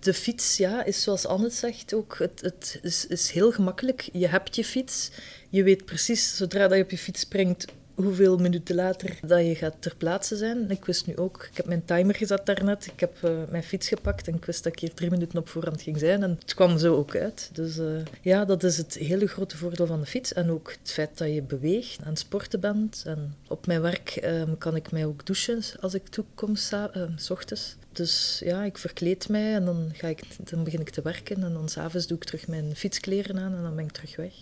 de 0.00 0.14
fiets, 0.14 0.56
ja, 0.56 0.84
is 0.84 1.02
zoals 1.02 1.26
Anne 1.26 1.50
zegt 1.50 1.94
ook, 1.94 2.18
het, 2.18 2.40
het 2.40 2.78
is, 2.82 3.06
is 3.06 3.30
heel 3.30 3.52
gemakkelijk. 3.52 4.08
Je 4.12 4.28
hebt 4.28 4.56
je 4.56 4.64
fiets, 4.64 5.10
je 5.50 5.62
weet 5.62 5.84
precies, 5.84 6.36
zodra 6.36 6.68
dat 6.68 6.76
je 6.76 6.82
op 6.82 6.90
je 6.90 6.98
fiets 6.98 7.20
springt, 7.20 7.66
hoeveel 8.04 8.36
minuten 8.36 8.74
later 8.74 9.18
dat 9.26 9.46
je 9.46 9.54
gaat 9.54 9.74
ter 9.78 9.94
plaatse 9.96 10.36
zijn. 10.36 10.70
Ik 10.70 10.84
wist 10.84 11.06
nu 11.06 11.16
ook, 11.16 11.48
ik 11.50 11.56
heb 11.56 11.66
mijn 11.66 11.84
timer 11.84 12.14
gezet 12.14 12.46
daarnet, 12.46 12.86
ik 12.86 13.00
heb 13.00 13.16
eh, 13.22 13.30
mijn 13.50 13.62
fiets 13.62 13.88
gepakt 13.88 14.28
en 14.28 14.34
ik 14.34 14.44
wist 14.44 14.64
dat 14.64 14.72
ik 14.72 14.78
hier 14.78 14.94
drie 14.94 15.10
minuten 15.10 15.38
op 15.38 15.48
voorhand 15.48 15.82
ging 15.82 15.98
zijn 15.98 16.22
en 16.22 16.38
het 16.40 16.54
kwam 16.54 16.78
zo 16.78 16.96
ook 16.96 17.16
uit. 17.16 17.50
Dus 17.52 17.78
eh, 17.78 17.86
ja, 18.20 18.44
dat 18.44 18.62
is 18.62 18.76
het 18.76 18.94
hele 18.94 19.26
grote 19.26 19.56
voordeel 19.56 19.86
van 19.86 20.00
de 20.00 20.06
fiets 20.06 20.32
en 20.32 20.50
ook 20.50 20.72
het 20.80 20.90
feit 20.90 21.18
dat 21.18 21.34
je 21.34 21.42
beweegt 21.42 22.00
en 22.02 22.16
sporten 22.16 22.60
bent. 22.60 23.02
En 23.06 23.34
op 23.48 23.66
mijn 23.66 23.80
werk 23.80 24.10
ehm, 24.10 24.56
kan 24.58 24.76
ik 24.76 24.90
mij 24.90 25.06
ook 25.06 25.26
douchen 25.26 25.62
als 25.80 25.94
ik 25.94 26.08
toekom, 26.08 26.54
ehm, 26.70 27.16
s 27.16 27.30
ochtends. 27.30 27.76
Dus 27.92 28.40
ja, 28.44 28.64
ik 28.64 28.78
verkleed 28.78 29.28
mij 29.28 29.54
en 29.54 29.64
dan, 29.64 29.90
ga 29.92 30.08
ik, 30.08 30.22
dan 30.50 30.64
begin 30.64 30.80
ik 30.80 30.90
te 30.90 31.02
werken 31.02 31.42
en 31.42 31.52
dan 31.52 31.68
s'avonds 31.68 32.06
doe 32.06 32.16
ik 32.16 32.24
terug 32.24 32.48
mijn 32.48 32.76
fietskleren 32.76 33.38
aan 33.38 33.54
en 33.54 33.62
dan 33.62 33.76
ben 33.76 33.84
ik 33.84 33.92
terug 33.92 34.16
weg. 34.16 34.32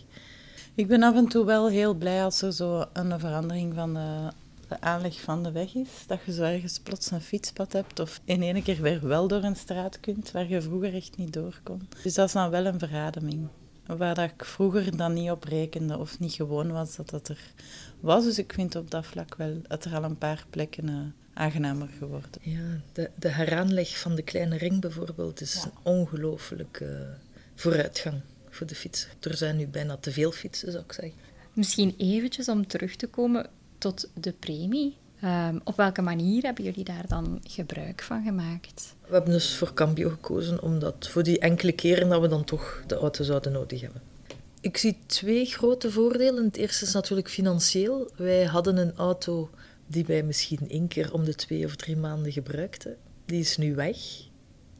Ik 0.76 0.87
ben 0.87 1.02
af 1.02 1.14
en 1.16 1.28
toe 1.28 1.45
wel 1.45 1.68
heel 1.68 1.95
blij 1.95 2.25
als 2.25 2.42
er 2.42 2.52
zo 2.52 2.85
een 2.92 3.21
verandering 3.21 3.75
van 3.75 3.95
de, 3.95 4.30
de 4.68 4.80
aanleg 4.80 5.21
van 5.21 5.42
de 5.42 5.52
weg 5.52 5.75
is. 5.75 5.88
Dat 6.06 6.18
je 6.26 6.33
zo 6.33 6.42
ergens 6.42 6.78
plots 6.78 7.11
een 7.11 7.21
fietspad 7.21 7.73
hebt 7.73 8.00
of 8.00 8.21
in 8.25 8.42
één 8.42 8.62
keer 8.62 8.80
weer 8.83 9.06
wel 9.06 9.28
door 9.28 9.42
een 9.42 9.56
straat 9.56 10.00
kunt 10.00 10.30
waar 10.30 10.49
je 10.49 10.62
vroeger 10.62 10.95
echt 10.95 11.16
niet 11.16 11.33
door 11.33 11.61
kon. 11.62 11.88
Dus 12.02 12.14
dat 12.14 12.26
is 12.26 12.33
dan 12.33 12.50
wel 12.50 12.66
een 12.66 12.78
verademing. 12.78 13.49
Waar 13.87 14.14
dat 14.14 14.30
ik 14.30 14.45
vroeger 14.45 14.97
dan 14.97 15.12
niet 15.12 15.30
op 15.30 15.45
rekende 15.45 15.99
of 15.99 16.18
niet 16.18 16.33
gewoon 16.33 16.71
was 16.73 16.97
dat 16.97 17.11
dat 17.11 17.28
er 17.28 17.40
was. 18.00 18.25
Dus 18.25 18.38
ik 18.38 18.52
vind 18.52 18.76
op 18.76 18.90
dat 18.90 19.06
vlak 19.06 19.35
wel 19.37 19.61
dat 19.68 19.85
er 19.85 19.95
al 19.95 20.04
een 20.04 20.18
paar 20.18 20.45
plekken 20.50 20.88
eh, 20.88 20.95
aangenamer 21.35 21.88
geworden. 21.99 22.30
Ja, 22.40 22.80
de, 22.92 23.11
de 23.14 23.28
heraanleg 23.28 23.99
van 23.99 24.14
de 24.14 24.23
kleine 24.23 24.56
ring 24.56 24.80
bijvoorbeeld 24.80 25.40
is 25.40 25.54
Ja. 25.54 25.62
een 25.64 25.73
ongelooflijke 25.83 27.06
vooruitgang 27.54 28.21
voor 28.56 28.66
de 28.66 28.75
fietser. 28.75 29.10
Er 29.20 29.36
zijn 29.36 29.56
nu 29.56 29.66
bijna 29.66 29.96
te 29.96 30.12
veel 30.12 30.32
fietsen, 30.32 30.72
zou 30.72 30.84
ik 30.84 30.92
zeggen. 30.92 31.18
Misschien 31.52 31.94
eventjes 31.98 32.48
om 32.48 32.66
terug 32.66 32.96
te 32.96 33.06
komen 33.06 33.46
tot 33.78 34.08
de 34.14 34.32
premie. 34.32 34.96
Ehm, 35.20 35.58
op 35.64 35.76
welke 35.76 36.02
manier 36.02 36.42
hebben 36.42 36.64
jullie 36.64 36.84
daar 36.84 37.08
dan 37.08 37.40
gebruik 37.42 38.02
van 38.02 38.25
gemaakt? 38.25 38.94
We 39.06 39.14
hebben 39.14 39.32
dus 39.32 39.54
voor 39.54 39.75
Cambio 39.75 40.08
gekozen, 40.08 40.62
omdat 40.62 41.08
voor 41.08 41.22
die 41.22 41.38
enkele 41.38 41.72
keren 41.72 42.08
dat 42.08 42.20
we 42.20 42.28
dan 42.28 42.44
toch 42.44 42.82
de 42.86 42.94
auto 42.94 43.25
zouden 43.25 43.52
nodig 43.52 43.80
hebben. 43.80 44.02
Ik 44.60 44.76
zie 44.76 44.98
twee 45.06 45.44
grote 45.44 45.90
voordelen. 45.90 46.44
Het 46.44 46.56
eerste 46.56 46.84
is 46.84 46.92
natuurlijk 46.92 47.28
financieel. 47.28 48.10
Wij 48.16 48.44
hadden 48.44 48.76
een 48.76 48.96
auto 48.96 49.50
die 49.86 50.04
wij 50.04 50.22
misschien 50.22 50.68
één 50.68 50.88
keer 50.88 51.12
om 51.12 51.25
de 51.25 51.34
twee 51.34 51.64
of 51.64 51.76
drie 51.76 51.96
maanden 51.96 52.32
gebruikten. 52.32 52.96
Die 53.25 53.40
is 53.40 53.56
nu 53.56 53.75
weg. 53.75 53.96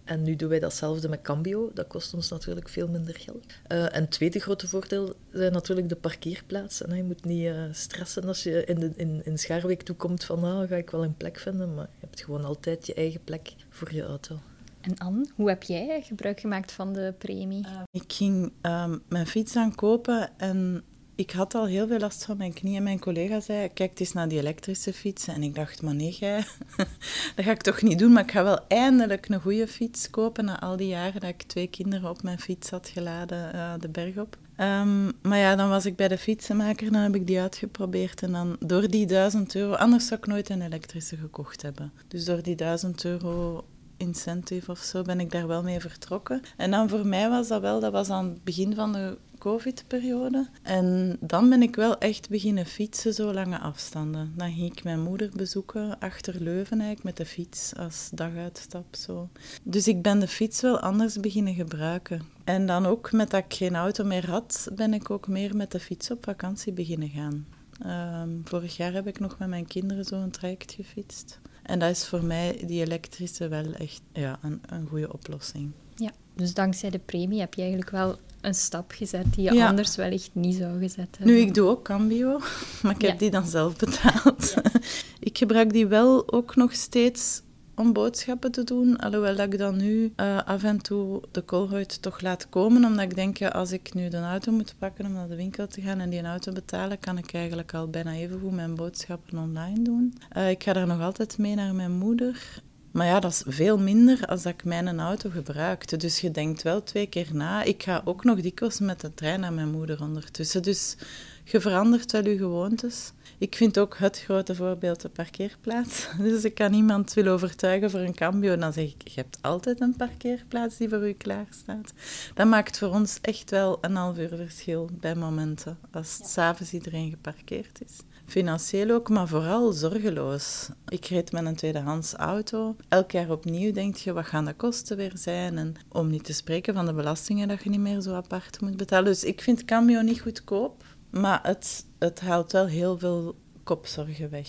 En 0.07 0.23
nu 0.23 0.37
doen 0.37 0.49
wij 0.49 0.59
datzelfde 0.59 1.09
met 1.09 1.23
Cambio. 1.23 1.71
Dat 1.75 1.87
kost 1.87 2.15
ons 2.15 2.29
natuurlijk 2.29 2.69
veel 2.69 2.89
minder 2.89 3.15
geld. 3.19 3.45
Eh, 3.67 3.83
en 3.97 4.03
het 4.03 4.11
tweede 4.11 4.39
grote 4.39 4.69
voordeel 4.69 5.15
zijn 5.33 5.53
natuurlijk 5.53 5.89
de 5.89 5.97
parkeerplaatsen. 5.97 6.91
hè. 6.91 6.97
Je 6.97 7.03
moet 7.03 7.25
niet 7.25 7.47
eh, 7.47 7.63
stressen 7.73 8.25
als 8.25 8.43
je 8.43 8.65
in, 8.65 8.79
de, 8.79 8.93
in, 8.97 9.21
in 9.25 9.39
Schaarbeek 9.39 9.83
toekomt 9.83 10.25
van 10.25 10.45
ah, 10.45 10.69
ga 10.69 10.77
ik 10.77 10.91
wel 10.91 11.05
een 11.05 11.17
plek 11.17 11.39
vinden. 11.39 11.75
Maar 11.75 11.89
je 12.01 12.07
hebt 12.07 12.25
gewoon 12.25 12.45
altijd 12.45 12.87
je 12.87 12.95
eigen 12.95 13.25
plek 13.25 13.55
voor 13.69 13.95
je 13.95 14.03
auto. 14.03 14.39
En 14.81 14.99
Anne, 14.99 15.27
hoe 15.35 15.49
heb 15.49 15.63
jij 15.63 16.03
gebruik 16.03 16.41
gemaakt 16.41 16.73
van 16.73 16.93
de 16.93 17.15
premie? 17.19 17.67
Ik 17.91 18.13
ging 18.13 18.53
ehm, 18.61 18.99
mijn 19.09 19.27
fiets 19.27 19.57
aankopen 19.57 20.31
en 20.37 20.83
ik 21.17 21.31
had 21.31 21.55
al 21.55 21.67
heel 21.67 21.87
veel 21.87 21.99
last 21.99 22.25
van 22.25 22.37
mijn 22.37 22.53
knieën. 22.53 22.83
Mijn 22.83 22.99
collega 22.99 23.41
zei, 23.41 23.69
kijk 23.73 24.01
eens 24.01 24.13
naar 24.13 24.29
die 24.29 24.39
elektrische 24.39 24.93
fietsen. 24.93 25.35
En 25.35 25.43
ik 25.43 25.55
dacht, 25.55 25.83
maar 25.83 25.95
nee, 25.95 26.17
jij, 26.21 26.45
dat 27.37 27.45
ga 27.45 27.51
ik 27.51 27.63
toch 27.63 27.83
niet 27.83 27.99
doen. 27.99 28.13
Maar 28.13 28.23
ik 28.23 28.31
ga 28.31 28.45
wel 28.45 28.61
eindelijk 28.69 29.29
een 29.29 29.41
goede 29.41 29.69
fiets 29.69 30.11
kopen 30.11 30.45
na 30.45 30.61
al 30.61 30.77
die 30.77 30.89
jaren 30.89 31.21
dat 31.21 31.31
ik 31.31 31.43
twee 31.43 31.67
kinderen 31.67 32.11
op 32.11 32.23
mijn 32.23 32.39
fiets 32.39 32.71
had 32.71 32.89
geladen 32.89 33.55
uh, 33.55 33.73
de 33.79 33.89
berg 33.89 34.19
op. 34.19 34.37
Um, 34.61 35.13
maar 35.23 35.39
ja, 35.39 35.57
dan 35.57 35.69
was 35.69 35.87
ik 35.87 35.97
bij 35.97 36.09
de 36.09 36.19
fietsenmaker, 36.19 36.93
dan 36.93 37.01
heb 37.01 37.15
ik 37.15 37.27
die 37.27 37.41
uitgeprobeerd. 37.41 38.23
En 38.23 38.33
dan 38.33 38.57
door 38.61 38.89
die 38.89 39.07
duizend 39.07 39.55
euro, 39.55 39.75
anders 39.75 40.07
zou 40.07 40.21
ik 40.21 40.27
nooit 40.27 40.49
een 40.49 40.63
elektrische 40.63 41.17
gekocht 41.17 41.63
hebben. 41.63 41.93
Dus 42.09 42.25
door 42.25 42.43
die 42.43 42.57
duizend 42.57 43.05
euro 43.05 43.65
incentive 43.97 44.71
of 44.71 44.79
zo 44.79 45.03
ben 45.03 45.21
ik 45.21 45.31
daar 45.31 45.47
wel 45.47 45.63
mee 45.63 45.81
vertrokken. 45.81 46.43
En 46.57 46.71
dan 46.71 46.89
voor 46.89 47.07
mij 47.07 47.29
was 47.29 47.49
dat 47.49 47.61
wel, 47.61 47.81
dat 47.81 47.93
was 47.93 48.11
aan 48.11 48.25
het 48.25 48.45
begin 48.45 48.75
van 48.75 48.93
de 48.93 49.19
COVID-periode. 49.39 50.49
En 50.63 51.17
dan 51.21 51.49
ben 51.49 51.63
ik 51.63 51.77
wel 51.77 51.99
echt 51.99 52.29
beginnen 52.29 52.67
fietsen, 52.67 53.15
zo 53.15 53.33
lange 53.33 53.59
afstanden. 53.59 54.33
Dan 54.37 54.53
ging 54.53 54.73
ik 54.73 54.85
mijn 54.85 55.03
moeder 55.03 55.31
bezoeken 55.37 55.99
achter 55.99 56.43
Leuven 56.43 56.81
eigenlijk, 56.81 57.03
met 57.03 57.17
de 57.17 57.27
fiets 57.27 57.75
als 57.77 58.11
daguitstap. 58.13 58.97
Zo. 58.97 59.29
Dus 59.63 59.89
ik 59.89 60.03
ben 60.03 60.19
de 60.19 60.29
fiets 60.29 60.61
wel 60.61 60.81
anders 60.81 61.21
beginnen 61.21 61.55
gebruiken. 61.55 62.23
En 62.45 62.67
dan 62.67 62.87
ook 62.87 63.13
met 63.13 63.31
dat 63.31 63.45
ik 63.45 63.55
geen 63.55 63.77
auto 63.77 64.05
meer 64.05 64.31
had, 64.31 64.69
ben 64.75 64.95
ik 64.95 65.11
ook 65.11 65.29
meer 65.29 65.57
met 65.57 65.71
de 65.71 65.81
fiets 65.81 66.11
op 66.11 66.25
vakantie 66.25 66.73
beginnen 66.73 67.09
gaan. 67.09 67.47
Ehm, 67.81 68.31
vorig 68.45 68.77
jaar 68.77 68.93
heb 68.93 69.07
ik 69.07 69.21
nog 69.21 69.39
met 69.39 69.49
mijn 69.49 69.67
kinderen 69.67 70.05
zo'n 70.05 70.31
traject 70.31 70.73
gefietst. 70.73 71.41
En 71.63 71.79
dat 71.79 71.91
is 71.91 72.07
voor 72.07 72.25
mij, 72.25 72.63
die 72.67 72.81
elektrische, 72.81 73.49
wel 73.49 73.73
echt 73.73 74.01
ja, 74.13 74.39
een, 74.43 74.61
een 74.67 74.87
goede 74.87 75.13
oplossing. 75.13 75.73
Ja, 75.95 76.11
dus 76.35 76.55
dankzij 76.55 76.91
de 76.91 76.99
premie 76.99 77.41
heb 77.41 77.55
je 77.55 77.61
eigenlijk 77.61 77.91
wel 77.91 78.19
een 78.47 78.55
stap 78.55 78.91
gezet 78.91 79.35
die 79.35 79.53
je 79.53 79.67
anders 79.67 79.97
wellicht 79.97 80.31
niet 80.33 80.55
zou 80.55 80.79
gezet 80.79 81.17
hebben. 81.19 81.37
Nu, 81.37 81.41
ik 81.41 81.55
doe 81.55 81.69
ook 81.69 81.85
Cambio, 81.85 82.41
maar 82.83 82.95
ik 82.95 83.03
heb 83.03 83.19
die 83.19 83.31
dan 83.31 83.47
zelf 83.47 83.77
betaald. 83.77 84.55
ik 85.29 85.39
gebruik 85.39 85.73
die 85.73 85.87
wel 85.87 86.33
ook 86.33 86.57
nog 86.57 86.73
steeds 86.73 87.43
om 87.75 87.93
boodschappen 87.93 88.53
te 88.53 88.65
doen. 88.65 88.97
Alhoewel 88.97 89.37
dat 89.37 89.53
ik 89.53 89.59
dan 89.59 89.77
nu 89.77 90.13
uh, 90.17 90.43
af 90.45 90.63
en 90.63 90.79
toe 90.79 91.23
de 91.31 91.43
koolhuid 91.43 92.03
toch 92.03 92.21
laat 92.21 92.49
komen. 92.49 92.85
Omdat 92.85 93.05
ik 93.05 93.15
denk, 93.15 93.37
ja, 93.37 93.49
als 93.49 93.73
ik 93.73 93.95
nu 93.95 94.09
de 94.09 94.21
auto 94.21 94.53
moet 94.53 94.75
pakken 94.79 95.07
om 95.07 95.13
naar 95.13 95.29
de 95.29 95.37
winkel 95.37 95.67
te 95.67 95.81
gaan 95.81 96.01
en 96.01 96.11
die 96.11 96.23
auto 96.23 96.53
betalen, 96.53 96.99
kan 96.99 97.19
ik 97.19 97.33
eigenlijk 97.33 97.75
al 97.75 97.89
bijna 97.89 98.13
even 98.13 98.41
goed 98.41 98.53
mijn 98.53 98.75
boodschappen 98.75 99.39
online 99.39 99.83
doen. 99.83 100.15
Uh, 100.37 100.51
ik 100.51 100.63
ga 100.63 100.73
daar 100.73 100.87
nog 100.87 101.01
altijd 101.01 101.39
mee 101.39 101.55
naar 101.55 101.75
mijn 101.75 101.93
moeder. 101.93 102.63
Maar 102.97 103.07
ja, 103.07 103.21
dat 103.21 103.31
is 103.31 103.43
veel 103.47 103.79
minder 103.79 104.27
als 104.27 104.43
dat 104.43 104.53
ik 104.53 104.65
mijn 104.65 105.01
auto 105.01 105.31
gebruikte. 105.31 105.97
Dus 105.97 106.21
je 106.21 106.31
denkt 106.31 106.63
wel 106.63 106.83
twee 106.83 107.07
keer 107.07 107.29
na. 107.33 107.63
Ik 107.63 107.83
ga 107.83 108.03
ook 108.05 108.25
nog 108.25 108.41
dikwijls 108.41 108.81
met 108.81 109.01
de 109.01 109.15
trein 109.15 109.41
naar 109.41 109.53
mijn 109.53 109.71
moeder 109.71 110.03
ondertussen. 110.03 110.63
Dus 110.63 110.97
je 111.45 111.61
verandert 111.61 112.13
wel 112.13 112.25
je 112.25 112.37
gewoontes. 112.37 113.13
Ik 113.39 113.57
vind 113.57 113.79
ook 113.79 113.97
het 113.99 114.21
grote 114.21 114.55
voorbeeld 114.55 115.01
de 115.01 115.09
parkeerplaats. 115.09 116.09
Dus 116.19 116.45
ik 116.45 116.55
kan 116.55 116.73
iemand 116.73 117.15
willen 117.15 117.33
overtuigen 117.33 117.91
voor 117.91 118.01
een 118.01 118.15
cambio, 118.15 118.57
dan 118.57 118.73
zeg 118.73 118.85
ik, 118.85 119.09
je 119.09 119.21
hebt 119.21 119.39
altijd 119.41 119.81
een 119.81 119.97
parkeerplaats 119.97 120.77
die 120.77 120.89
voor 120.89 121.09
u 121.09 121.13
klaar 121.13 121.47
staat. 121.51 121.93
Dat 122.35 122.47
maakt 122.47 122.79
voor 122.79 122.89
ons 122.89 123.19
echt 123.21 123.51
wel 123.51 123.79
een 123.81 123.95
half 123.95 124.19
uur 124.19 124.37
verschil 124.37 124.89
bij 124.93 125.15
momenten, 125.15 125.79
als 125.91 126.17
ja. 126.19 126.27
s'avonds 126.27 126.73
iedereen 126.73 127.11
geparkeerd 127.11 127.81
is. 127.87 127.97
Financieel 128.27 128.91
ook, 128.91 129.09
maar 129.09 129.29
vooral 129.29 129.73
zorgeloos. 129.73 130.69
Ik 130.89 131.05
reed 131.05 131.33
met 131.33 131.45
een 131.45 131.57
tweedehands 131.57 132.15
auto. 132.15 132.77
Elk 132.89 133.11
jaar 133.11 133.31
opnieuw 133.31 133.73
denk 133.73 133.97
je, 133.97 134.13
wat 134.13 134.27
gaan 134.27 134.45
de 134.45 134.55
kosten 134.55 134.97
weer 134.97 135.13
zijn? 135.15 135.59
En 135.59 135.75
om 135.89 136.11
niet 136.11 136.25
te 136.25 136.33
spreken 136.33 136.75
van 136.75 136.87
de 136.87 136.93
belastingen 136.93 137.49
dat 137.49 137.63
je 137.63 137.71
niet 137.71 137.81
meer 137.81 138.01
zo 138.01 138.15
apart 138.15 138.61
moet 138.61 138.77
betalen. 138.77 139.05
Dus 139.05 139.25
ik 139.25 139.41
vind 139.41 139.65
cambio 139.65 140.01
niet 140.01 140.21
goedkoop. 140.21 140.85
Maar 141.21 141.41
het, 141.43 141.85
het 141.99 142.21
haalt 142.21 142.53
wel 142.53 142.67
heel 142.67 142.99
veel 142.99 143.37
kopzorgen 143.63 144.31
weg, 144.31 144.49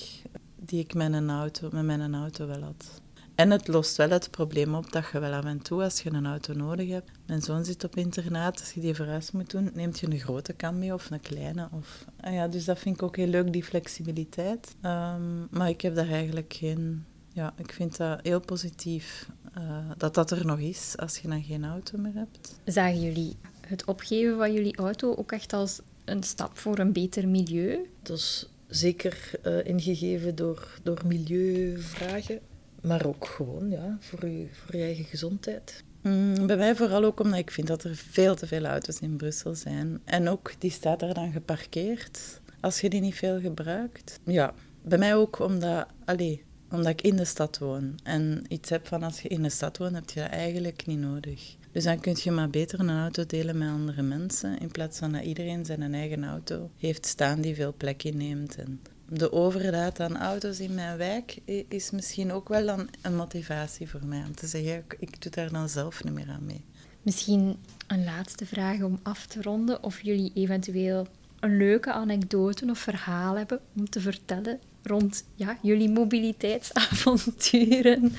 die 0.56 0.80
ik 0.80 0.94
met, 0.94 1.14
een 1.14 1.30
auto, 1.30 1.70
met 1.72 1.86
mijn 1.86 2.16
auto 2.16 2.48
wel 2.48 2.62
had. 2.62 3.02
En 3.36 3.52
het 3.52 3.68
lost 3.68 3.96
wel 3.98 4.10
het 4.10 4.32
probleem 4.32 4.76
op 4.76 4.92
dat 4.92 5.10
je 5.12 5.20
wel 5.20 5.34
af 5.34 5.46
en 5.46 5.62
toe, 5.62 5.84
als 5.84 6.02
je 6.02 6.14
een 6.14 6.26
auto 6.26 6.54
nodig 6.54 6.90
hebt. 6.90 7.12
Mijn 7.26 7.42
zoon 7.42 7.66
zit 7.66 7.84
op 7.84 7.96
internaat, 7.96 8.60
als 8.60 8.72
je 8.72 8.82
die 8.82 8.96
verhuis 8.96 9.32
moet 9.32 9.52
doen, 9.52 9.70
neemt 9.74 10.00
je 10.00 10.12
een 10.12 10.20
grote 10.20 10.56
cambio 10.56 10.94
of 10.94 11.12
een 11.12 11.22
kleine. 11.22 11.70
Of, 11.72 12.06
ah 12.22 12.34
ja, 12.34 12.48
dus 12.48 12.66
dat 12.66 12.80
vind 12.80 12.96
ik 12.96 13.04
ook 13.04 13.16
heel 13.16 13.28
leuk, 13.28 13.54
die 13.54 13.64
flexibiliteit. 13.64 14.76
Um, 14.86 15.48
maar 15.52 15.70
ik 15.70 15.82
heb 15.82 15.96
daar 15.96 16.10
eigenlijk 16.10 16.54
geen... 16.54 17.06
Ja, 17.34 17.54
ik 17.58 17.72
vind 17.72 17.98
dat 17.98 18.20
heel 18.22 18.40
positief 18.40 19.30
uh, 19.58 19.80
dat 19.98 20.14
dat 20.14 20.32
er 20.32 20.46
nog 20.46 20.60
is 20.60 20.94
als 20.98 21.18
je 21.18 21.28
dan 21.28 21.44
geen 21.44 21.66
auto 21.66 21.98
meer 21.98 22.14
hebt. 22.14 22.60
Zagen 22.66 23.02
jullie 23.02 23.36
het 23.68 23.86
opgeven 23.86 24.38
van 24.38 24.54
jullie 24.54 24.78
auto 24.78 25.16
ook 25.16 25.32
echt 25.32 25.54
als 25.54 25.80
een 26.08 26.24
stap 26.24 26.58
voor 26.58 26.80
een 26.80 26.94
beter 26.94 27.28
milieu? 27.28 27.90
Dat 28.02 28.18
is 28.18 28.50
zeker 28.68 29.32
uh, 29.46 29.66
ingegeven 29.66 30.36
door, 30.36 30.80
door 30.84 31.02
milieuvragen, 31.06 32.40
maar 32.82 33.06
ook 33.06 33.26
gewoon 33.26 33.70
ja, 33.70 33.98
voor, 34.00 34.30
je, 34.30 34.48
voor 34.52 34.76
je 34.76 34.84
eigen 34.84 35.06
gezondheid. 35.06 35.84
Mm, 36.02 36.48
bij 36.48 36.58
mij 36.58 36.76
vooral 36.76 37.04
ook 37.04 37.20
omdat 37.20 37.40
ik 37.40 37.52
vind 37.52 37.68
dat 37.68 37.84
er 37.84 37.96
veel 37.96 38.36
te 38.36 38.48
veel 38.48 38.66
auto's 38.66 39.00
in 39.00 39.16
Brussel 39.16 39.56
zijn. 39.56 40.02
En 40.06 40.28
ook, 40.28 40.54
die 40.58 40.72
staat 40.72 41.00
daar 41.00 41.14
dan 41.14 41.32
geparkeerd, 41.32 42.42
als 42.60 42.82
je 42.82 42.90
die 42.90 43.02
niet 43.02 43.16
veel 43.16 43.40
gebruikt. 43.40 44.20
Ja, 44.24 44.54
bij 44.82 44.98
mij 44.98 45.16
ook 45.16 45.40
omdat, 45.40 45.88
allee, 46.06 46.44
omdat 46.72 46.88
ik 46.92 47.02
in 47.02 47.16
de 47.16 47.26
stad 47.26 47.58
woon. 47.58 48.00
En 48.04 48.44
iets 48.48 48.70
heb 48.70 48.88
van 48.88 49.04
als 49.04 49.22
je 49.22 49.28
in 49.30 49.44
de 49.44 49.50
stad 49.50 49.78
woont, 49.78 49.96
heb 49.96 50.10
je 50.10 50.20
dat 50.20 50.30
eigenlijk 50.30 50.86
niet 50.86 51.00
nodig. 51.00 51.56
Dus 51.78 51.86
dan 51.86 52.00
kun 52.00 52.16
je 52.24 52.32
maar 52.32 52.50
beter 52.50 52.80
een 52.80 53.00
auto 53.00 53.26
delen 53.26 53.58
met 53.58 53.70
andere 53.70 54.02
mensen, 54.02 54.60
in 54.60 54.72
plaats 54.72 55.00
van 55.00 55.12
dat 55.12 55.24
iedereen 55.24 55.66
zijn 55.66 55.94
eigen 55.94 56.24
auto 56.24 56.70
heeft 56.78 57.06
staan 57.06 57.42
die 57.42 57.56
veel 57.56 57.74
plek 57.78 58.04
inneemt. 58.04 58.56
En 58.56 58.82
de 59.10 59.32
overdaad 59.32 60.00
aan 60.00 60.18
auto's 60.18 60.60
in 60.60 60.74
mijn 60.74 60.98
wijk 60.98 61.38
is 61.68 61.92
misschien 61.92 62.32
ook 62.32 62.48
wel 62.48 62.66
dan 62.66 62.90
een 63.02 63.16
motivatie 63.16 63.90
voor 63.90 64.06
mij 64.06 64.24
om 64.28 64.36
te 64.36 64.48
zeggen, 64.48 64.84
ik 65.00 65.22
doe 65.22 65.32
daar 65.32 65.52
dan 65.52 65.70
zelf 65.70 66.04
niet 66.04 66.14
meer 66.14 66.30
aan 66.30 66.46
mee. 66.46 66.64
Misschien 67.02 67.58
een 67.88 68.04
laatste 68.04 68.46
vraag 68.46 68.82
om 68.82 69.00
af 69.04 69.26
te 69.26 69.42
ronden, 69.42 69.84
of 69.84 70.02
jullie 70.02 70.32
eventueel 70.34 71.08
een 71.40 71.58
leuke 71.58 71.92
anekdote 71.92 72.70
of 72.70 72.80
verhaal 72.80 73.38
hebben 73.38 73.60
om 73.76 73.90
te 73.90 74.00
vertellen 74.00 74.60
rond 74.84 75.24
ja, 75.36 75.58
jullie 75.62 75.90
mobiliteitsavonturen. 75.90 78.14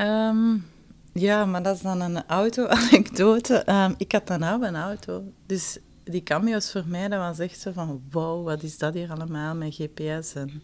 Um, 0.00 0.64
ja, 1.12 1.44
maar 1.44 1.62
dat 1.62 1.76
is 1.76 1.82
dan 1.82 2.00
een 2.00 2.26
auto-anekdote. 2.26 3.62
Um, 3.70 3.94
ik 3.98 4.12
had 4.12 4.26
dan 4.26 4.40
nou 4.40 4.66
een 4.66 4.76
auto. 4.76 5.32
Dus 5.46 5.78
die 6.04 6.22
cameo's 6.22 6.70
voor 6.70 6.84
mij, 6.86 7.08
dat 7.08 7.18
was 7.18 7.38
echt 7.38 7.60
zo 7.60 7.72
van... 7.72 8.02
Wow, 8.10 8.44
wat 8.44 8.62
is 8.62 8.78
dat 8.78 8.94
hier 8.94 9.10
allemaal 9.10 9.54
met 9.54 9.74
GPS 9.74 10.34
en 10.34 10.62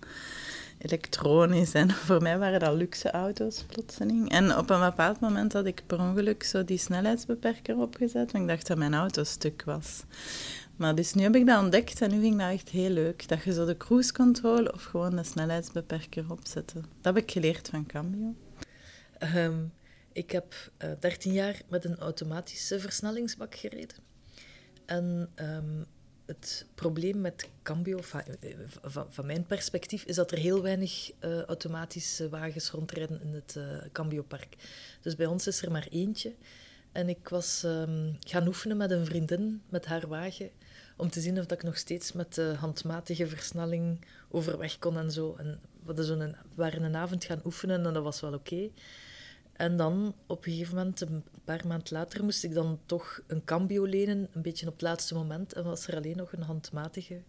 elektronisch. 0.78 1.72
En 1.72 1.90
voor 2.06 2.22
mij 2.22 2.38
waren 2.38 2.60
dat 2.60 2.74
luxe 2.74 3.10
auto's, 3.10 3.64
plotseling. 3.66 4.30
En 4.30 4.58
op 4.58 4.70
een 4.70 4.80
bepaald 4.80 5.20
moment 5.20 5.52
had 5.52 5.66
ik 5.66 5.82
per 5.86 5.98
ongeluk 5.98 6.42
zo 6.42 6.64
die 6.64 6.78
snelheidsbeperker 6.78 7.76
opgezet. 7.76 8.32
Want 8.32 8.44
ik 8.44 8.50
dacht 8.50 8.66
dat 8.66 8.78
mijn 8.78 8.94
auto 8.94 9.24
stuk 9.24 9.62
was. 9.64 10.02
Maar 10.76 10.94
dus 10.94 11.14
nu 11.14 11.22
heb 11.22 11.36
ik 11.36 11.46
dat 11.46 11.62
ontdekt 11.62 12.00
en 12.00 12.10
nu 12.10 12.20
vind 12.20 12.32
ik 12.32 12.38
dat 12.38 12.50
echt 12.50 12.68
heel 12.68 12.90
leuk. 12.90 13.28
Dat 13.28 13.42
je 13.42 13.52
zo 13.52 13.64
de 13.64 13.76
cruise 13.76 14.12
control 14.12 14.64
of 14.64 14.82
gewoon 14.82 15.16
de 15.16 15.24
snelheidsbeperker 15.24 16.24
opzetten. 16.28 16.80
Dat 17.00 17.14
heb 17.14 17.22
ik 17.22 17.30
geleerd 17.30 17.68
van 17.68 17.86
Cambio. 17.86 18.34
Um, 19.34 19.72
ik 20.16 20.30
heb 20.30 20.54
uh, 20.82 20.90
eh, 20.90 21.00
13 21.00 21.32
jaar 21.32 21.62
met 21.68 21.84
een 21.84 21.98
automatische 21.98 22.80
versnellingsbak 22.80 23.54
gereden. 23.54 23.96
En 24.86 25.30
um, 25.34 25.86
het 26.26 26.66
probleem 26.74 27.20
met 27.20 27.48
Cambio, 27.62 27.98
van, 28.82 29.06
van, 29.08 29.26
mijn 29.26 29.46
perspectief, 29.46 30.04
is 30.04 30.16
dat 30.16 30.30
er 30.30 30.38
heel 30.38 30.62
weinig 30.62 31.12
uh, 31.20 31.42
automatische 31.42 32.28
wagens 32.28 32.70
rondrijden 32.70 33.20
in 33.22 33.34
het 33.34 33.54
uh, 33.58 33.64
Cambio-park. 33.92 34.56
Dus 35.00 35.16
bij 35.16 35.26
ons 35.26 35.46
is 35.46 35.62
er 35.62 35.70
maar 35.70 35.86
eentje. 35.90 36.34
En 36.92 37.08
ik 37.08 37.28
was 37.28 37.62
um, 37.64 38.16
gaan 38.20 38.46
oefenen 38.46 38.76
met 38.76 38.90
een 38.90 39.06
vriendin, 39.06 39.62
met 39.68 39.86
haar 39.86 40.08
wagen, 40.08 40.50
om 40.96 41.10
te 41.10 41.20
zien 41.20 41.38
of 41.38 41.46
dat 41.46 41.58
ik 41.58 41.64
nog 41.64 41.76
steeds 41.76 42.12
met 42.12 42.34
de 42.34 42.54
handmatige 42.58 43.26
versnelling 43.26 44.04
overweg 44.28 44.78
kon 44.78 44.98
en 44.98 45.10
zo. 45.10 45.34
En 45.38 45.60
we 45.84 46.34
waren 46.54 46.82
een 46.82 46.96
avond 46.96 47.24
gaan 47.24 47.40
oefenen 47.44 47.84
en 47.86 47.92
dat 47.92 48.02
was 48.02 48.20
wel 48.20 48.34
oké. 48.34 48.70
En 49.56 49.76
dan 49.76 50.14
op 50.26 50.46
een 50.46 50.52
gegeven 50.52 50.76
moment, 50.76 51.00
een 51.00 51.24
paar 51.44 51.66
maanden 51.66 51.92
later, 51.92 52.24
moest 52.24 52.44
ik 52.44 52.54
dan 52.54 52.80
toch 52.86 53.20
een 53.26 53.44
cambio 53.44 53.84
lenen, 53.84 54.28
een 54.32 54.42
beetje 54.42 54.66
op 54.66 54.72
het 54.72 54.82
laatste 54.82 55.14
moment. 55.14 55.52
En 55.52 55.64
was 55.64 55.86
er 55.86 55.96
alleen 55.96 56.16
nog 56.16 56.32
een 56.32 56.42
handmatige 56.42 57.22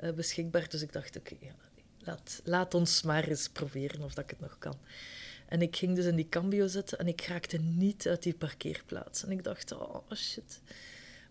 uh, 0.00 0.12
beschikbaar. 0.12 0.68
Dus 0.68 0.82
ik 0.82 0.92
dacht, 0.92 1.16
oké, 1.16 1.32
okay, 1.34 1.52
laat, 1.98 2.40
laat 2.44 2.74
ons 2.74 3.02
maar 3.02 3.28
eens 3.28 3.48
proberen 3.48 4.02
of 4.02 4.14
dat 4.14 4.24
ik 4.24 4.30
het 4.30 4.40
nog 4.40 4.58
kan. 4.58 4.74
En 5.48 5.62
ik 5.62 5.76
ging 5.76 5.96
dus 5.96 6.04
in 6.04 6.16
die 6.16 6.28
cambio 6.28 6.66
zitten 6.66 6.98
en 6.98 7.06
ik 7.06 7.20
raakte 7.20 7.58
niet 7.58 8.06
uit 8.06 8.22
die 8.22 8.34
parkeerplaats. 8.34 9.24
En 9.24 9.30
ik 9.30 9.44
dacht, 9.44 9.72
oh 9.72 10.12
shit, 10.14 10.60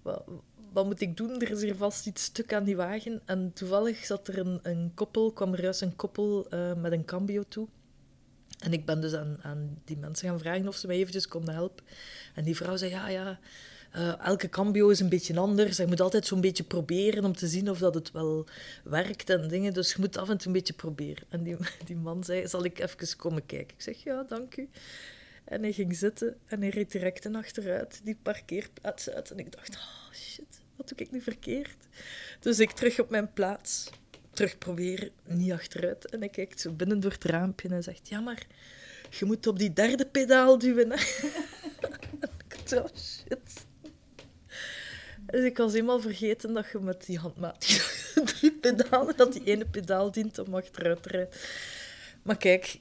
wat, 0.01 0.23
wat 0.71 0.85
moet 0.85 1.01
ik 1.01 1.17
doen? 1.17 1.41
Er 1.41 1.51
is 1.51 1.61
hier 1.61 1.75
vast 1.75 2.07
iets 2.07 2.23
stuk 2.23 2.53
aan 2.53 2.63
die 2.63 2.75
wagen. 2.75 3.21
En 3.25 3.51
toevallig 3.53 4.05
zat 4.05 4.27
er 4.27 4.37
een, 4.37 4.59
een 4.63 4.91
koppel, 4.95 5.31
kwam 5.31 5.53
er 5.53 5.61
juist 5.61 5.81
een 5.81 5.95
koppel 5.95 6.53
uh, 6.53 6.73
met 6.73 6.91
een 6.91 7.05
cambio 7.05 7.43
toe. 7.47 7.67
En 8.59 8.73
ik 8.73 8.85
ben 8.85 9.01
dus 9.01 9.13
aan, 9.13 9.37
aan 9.41 9.81
die 9.85 9.97
mensen 9.97 10.29
gaan 10.29 10.39
vragen 10.39 10.67
of 10.67 10.75
ze 10.75 10.87
mij 10.87 10.95
eventjes 10.95 11.27
konden 11.27 11.53
helpen. 11.53 11.85
En 12.35 12.43
die 12.43 12.55
vrouw 12.55 12.75
zei, 12.75 12.91
ja, 12.91 13.09
ja, 13.09 13.39
eh, 13.91 14.25
elke 14.25 14.49
cambio 14.49 14.89
is 14.89 14.99
een 14.99 15.09
beetje 15.09 15.39
anders. 15.39 15.77
Je 15.77 15.87
moet 15.87 16.01
altijd 16.01 16.25
zo'n 16.25 16.41
beetje 16.41 16.63
proberen 16.63 17.25
om 17.25 17.35
te 17.35 17.47
zien 17.47 17.69
of 17.69 17.79
dat 17.79 17.93
het 17.93 18.11
wel 18.11 18.45
werkt 18.83 19.29
en 19.29 19.47
dingen. 19.47 19.73
Dus 19.73 19.91
je 19.91 19.97
moet 19.99 20.17
af 20.17 20.29
en 20.29 20.37
toe 20.37 20.47
een 20.47 20.53
beetje 20.53 20.73
proberen. 20.73 21.23
En 21.29 21.43
die, 21.43 21.57
die 21.85 21.95
man 21.95 22.23
zei, 22.23 22.47
zal 22.47 22.63
ik 22.63 22.79
even 22.79 23.17
komen 23.17 23.45
kijken? 23.45 23.75
Ik 23.75 23.81
zeg, 23.81 24.03
ja, 24.03 24.23
dank 24.23 24.57
u. 24.57 24.69
En 25.43 25.61
hij 25.61 25.71
ging 25.71 25.95
zitten 25.95 26.37
en 26.45 26.61
hij 26.61 26.69
reed 26.69 26.91
direct 26.91 27.25
en 27.25 27.35
achteruit 27.35 28.01
die 28.03 28.17
parkeerplaats 28.21 29.09
uit. 29.09 29.31
En 29.31 29.39
ik 29.39 29.51
dacht, 29.51 29.75
oh 29.75 30.13
shit, 30.13 30.61
wat 30.75 30.89
doe 30.89 30.97
ik 30.97 31.11
nu 31.11 31.21
verkeerd? 31.21 31.77
Dus 32.39 32.59
ik 32.59 32.71
terug 32.71 32.99
op 32.99 33.09
mijn 33.09 33.33
plaats, 33.33 33.89
terug 34.39 34.57
proberen, 34.57 35.09
niet 35.23 35.51
achteruit. 35.51 36.05
En 36.05 36.19
hij 36.19 36.29
kijkt 36.29 36.61
zo 36.61 36.71
binnen 36.71 36.99
door 36.99 37.11
het 37.11 37.23
raampje 37.23 37.69
en 37.69 37.83
zegt, 37.83 38.09
ja, 38.09 38.19
maar 38.19 38.45
je 39.09 39.25
moet 39.25 39.47
op 39.47 39.59
die 39.59 39.73
derde 39.73 40.05
pedaal 40.05 40.57
duwen. 40.57 40.91
Oh 42.75 42.85
shit. 42.95 43.65
Dus 45.25 45.43
ik 45.43 45.57
was 45.57 45.73
helemaal 45.73 45.99
vergeten 45.99 46.53
dat 46.53 46.65
je 46.71 46.79
met 46.79 47.05
die 47.05 47.17
handmaat 47.17 47.81
drie 48.35 48.51
pedalen, 48.51 49.17
dat 49.17 49.33
die 49.33 49.43
ene 49.43 49.65
pedaal 49.65 50.11
dient 50.11 50.39
om 50.39 50.55
achteruit 50.55 51.03
te 51.03 51.09
rijden. 51.09 51.39
Maar 52.23 52.37
kijk, 52.37 52.79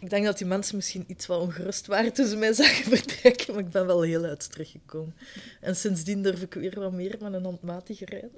ik, 0.00 0.10
denk 0.10 0.24
dat 0.24 0.38
die 0.38 0.46
mensen 0.46 0.76
misschien 0.76 1.04
iets 1.06 1.26
wat 1.26 1.40
ongerust 1.40 1.86
waren 1.86 2.12
toen 2.12 2.26
ze 2.26 2.36
mij 2.36 2.52
zagen 2.52 2.84
vertrekken, 2.96 3.54
maar 3.54 3.62
ik 3.62 3.70
ben 3.70 3.86
wel 3.86 4.02
heel 4.02 4.24
uit 4.24 4.50
teruggekomen. 4.50 5.14
En 5.60 5.76
sindsdien 5.76 6.22
durf 6.22 6.42
ik 6.42 6.54
weer 6.54 6.80
wat 6.80 6.92
meer 6.92 7.16
met 7.20 7.32
een 7.32 7.44
handmatige 7.44 8.04
rijden. 8.04 8.30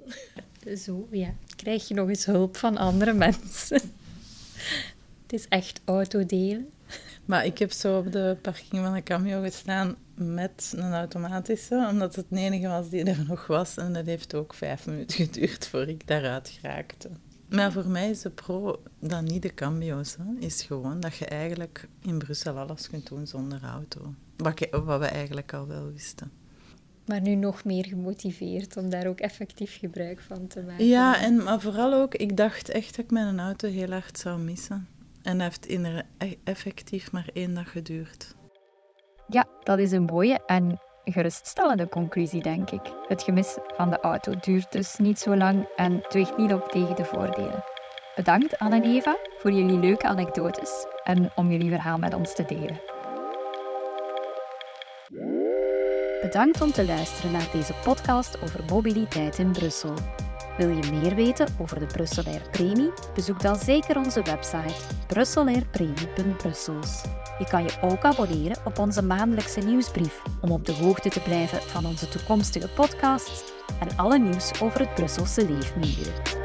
Zo, 0.83 1.07
ja. 1.11 1.33
Krijg 1.55 1.87
je 1.87 1.93
nog 1.93 2.09
eens 2.09 2.25
hulp 2.25 2.57
van 2.57 2.77
andere 2.77 3.13
mensen. 3.13 3.81
Het 5.23 5.33
is 5.33 5.47
echt 5.47 5.81
autodelen. 5.85 6.69
Maar 7.25 7.45
ik 7.45 7.57
heb 7.57 7.71
zo 7.71 7.97
op 7.97 8.11
de 8.11 8.37
parking 8.41 8.83
van 8.83 8.93
een 8.93 9.03
camion 9.03 9.43
gestaan 9.43 9.95
met 10.15 10.73
een 10.75 10.93
automatische, 10.93 11.87
omdat 11.89 12.15
het 12.15 12.25
de 12.29 12.39
enige 12.39 12.67
was 12.67 12.89
die 12.89 13.03
er 13.03 13.25
nog 13.27 13.47
was. 13.47 13.77
En 13.77 13.93
dat 13.93 14.05
heeft 14.05 14.35
ook 14.35 14.53
vijf 14.53 14.85
minuten 14.85 15.15
geduurd 15.25 15.67
voor 15.67 15.87
ik 15.87 16.07
daaruit 16.07 16.49
geraakte. 16.49 17.09
Maar 17.55 17.71
voor 17.71 17.87
mij 17.87 18.09
is 18.09 18.21
de 18.21 18.29
pro 18.29 18.81
dan 18.99 19.23
niet 19.23 19.41
de 19.41 19.53
cambio's. 19.53 20.15
Hè. 20.15 20.45
Is 20.45 20.61
gewoon 20.61 20.99
dat 20.99 21.15
je 21.15 21.25
eigenlijk 21.25 21.87
in 22.01 22.17
Brussel 22.17 22.57
alles 22.57 22.89
kunt 22.89 23.07
doen 23.07 23.27
zonder 23.27 23.63
auto. 23.63 24.13
Wat, 24.37 24.67
wat 24.83 24.99
we 24.99 25.05
eigenlijk 25.05 25.53
al 25.53 25.67
wel 25.67 25.91
wisten. 25.91 26.31
Maar 27.05 27.21
nu 27.21 27.35
nog 27.35 27.63
meer 27.63 27.85
gemotiveerd 27.85 28.77
om 28.77 28.89
daar 28.89 29.07
ook 29.07 29.19
effectief 29.19 29.77
gebruik 29.79 30.21
van 30.21 30.47
te 30.47 30.61
maken. 30.61 30.85
Ja, 30.85 31.21
en, 31.21 31.43
maar 31.43 31.61
vooral 31.61 31.93
ook, 31.93 32.15
ik 32.15 32.37
dacht 32.37 32.69
echt 32.69 32.95
dat 32.95 33.05
ik 33.05 33.11
mijn 33.11 33.39
auto 33.39 33.69
heel 33.69 33.91
hard 33.91 34.17
zou 34.17 34.39
missen. 34.39 34.87
En 35.21 35.37
dat 35.37 35.47
heeft 35.47 35.65
in 35.65 35.85
e- 36.17 36.35
effectief 36.43 37.11
maar 37.11 37.29
één 37.33 37.53
dag 37.53 37.71
geduurd. 37.71 38.35
Ja, 39.27 39.47
dat 39.63 39.79
is 39.79 39.91
een 39.91 40.03
mooie 40.03 40.45
en 40.45 40.79
geruststellende 41.05 41.89
conclusie, 41.89 42.41
denk 42.41 42.71
ik. 42.71 42.81
Het 43.07 43.23
gemis 43.23 43.57
van 43.75 43.89
de 43.89 43.99
auto 43.99 44.33
duurt 44.39 44.71
dus 44.71 44.97
niet 44.97 45.19
zo 45.19 45.35
lang 45.35 45.67
en 45.75 46.05
weegt 46.09 46.37
niet 46.37 46.53
op 46.53 46.67
tegen 46.67 46.95
de 46.95 47.05
voordelen. 47.05 47.63
Bedankt 48.15 48.57
Anne 48.57 48.75
en 48.75 48.83
Eva 48.83 49.17
voor 49.37 49.51
jullie 49.51 49.79
leuke 49.79 50.07
anekdotes 50.07 50.85
en 51.03 51.31
om 51.35 51.51
jullie 51.51 51.69
verhaal 51.69 51.97
met 51.97 52.13
ons 52.13 52.35
te 52.35 52.45
delen. 52.45 52.81
Bedankt 56.21 56.61
om 56.61 56.71
te 56.71 56.85
luisteren 56.85 57.31
naar 57.31 57.49
deze 57.51 57.73
podcast 57.83 58.41
over 58.43 58.63
mobiliteit 58.69 59.39
in 59.39 59.51
Brussel. 59.51 59.93
Wil 60.57 60.69
je 60.69 60.91
meer 60.91 61.15
weten 61.15 61.47
over 61.57 61.79
de 61.79 61.85
Brusselair 61.85 62.41
Premie? 62.51 62.91
Bezoek 63.15 63.41
dan 63.41 63.55
zeker 63.55 63.97
onze 63.97 64.21
website 64.21 64.73
brusselairpremie.brussels. 65.07 67.01
Je 67.39 67.45
kan 67.45 67.63
je 67.63 67.77
ook 67.81 68.03
abonneren 68.03 68.57
op 68.65 68.79
onze 68.79 69.03
maandelijkse 69.03 69.59
nieuwsbrief 69.59 70.21
om 70.41 70.51
op 70.51 70.65
de 70.65 70.73
hoogte 70.73 71.09
te 71.09 71.19
blijven 71.19 71.61
van 71.61 71.85
onze 71.85 72.09
toekomstige 72.09 72.69
podcasts 72.69 73.43
en 73.79 73.97
alle 73.97 74.19
nieuws 74.19 74.61
over 74.61 74.79
het 74.79 74.93
Brusselse 74.93 75.49
leefmilieu. 75.49 76.42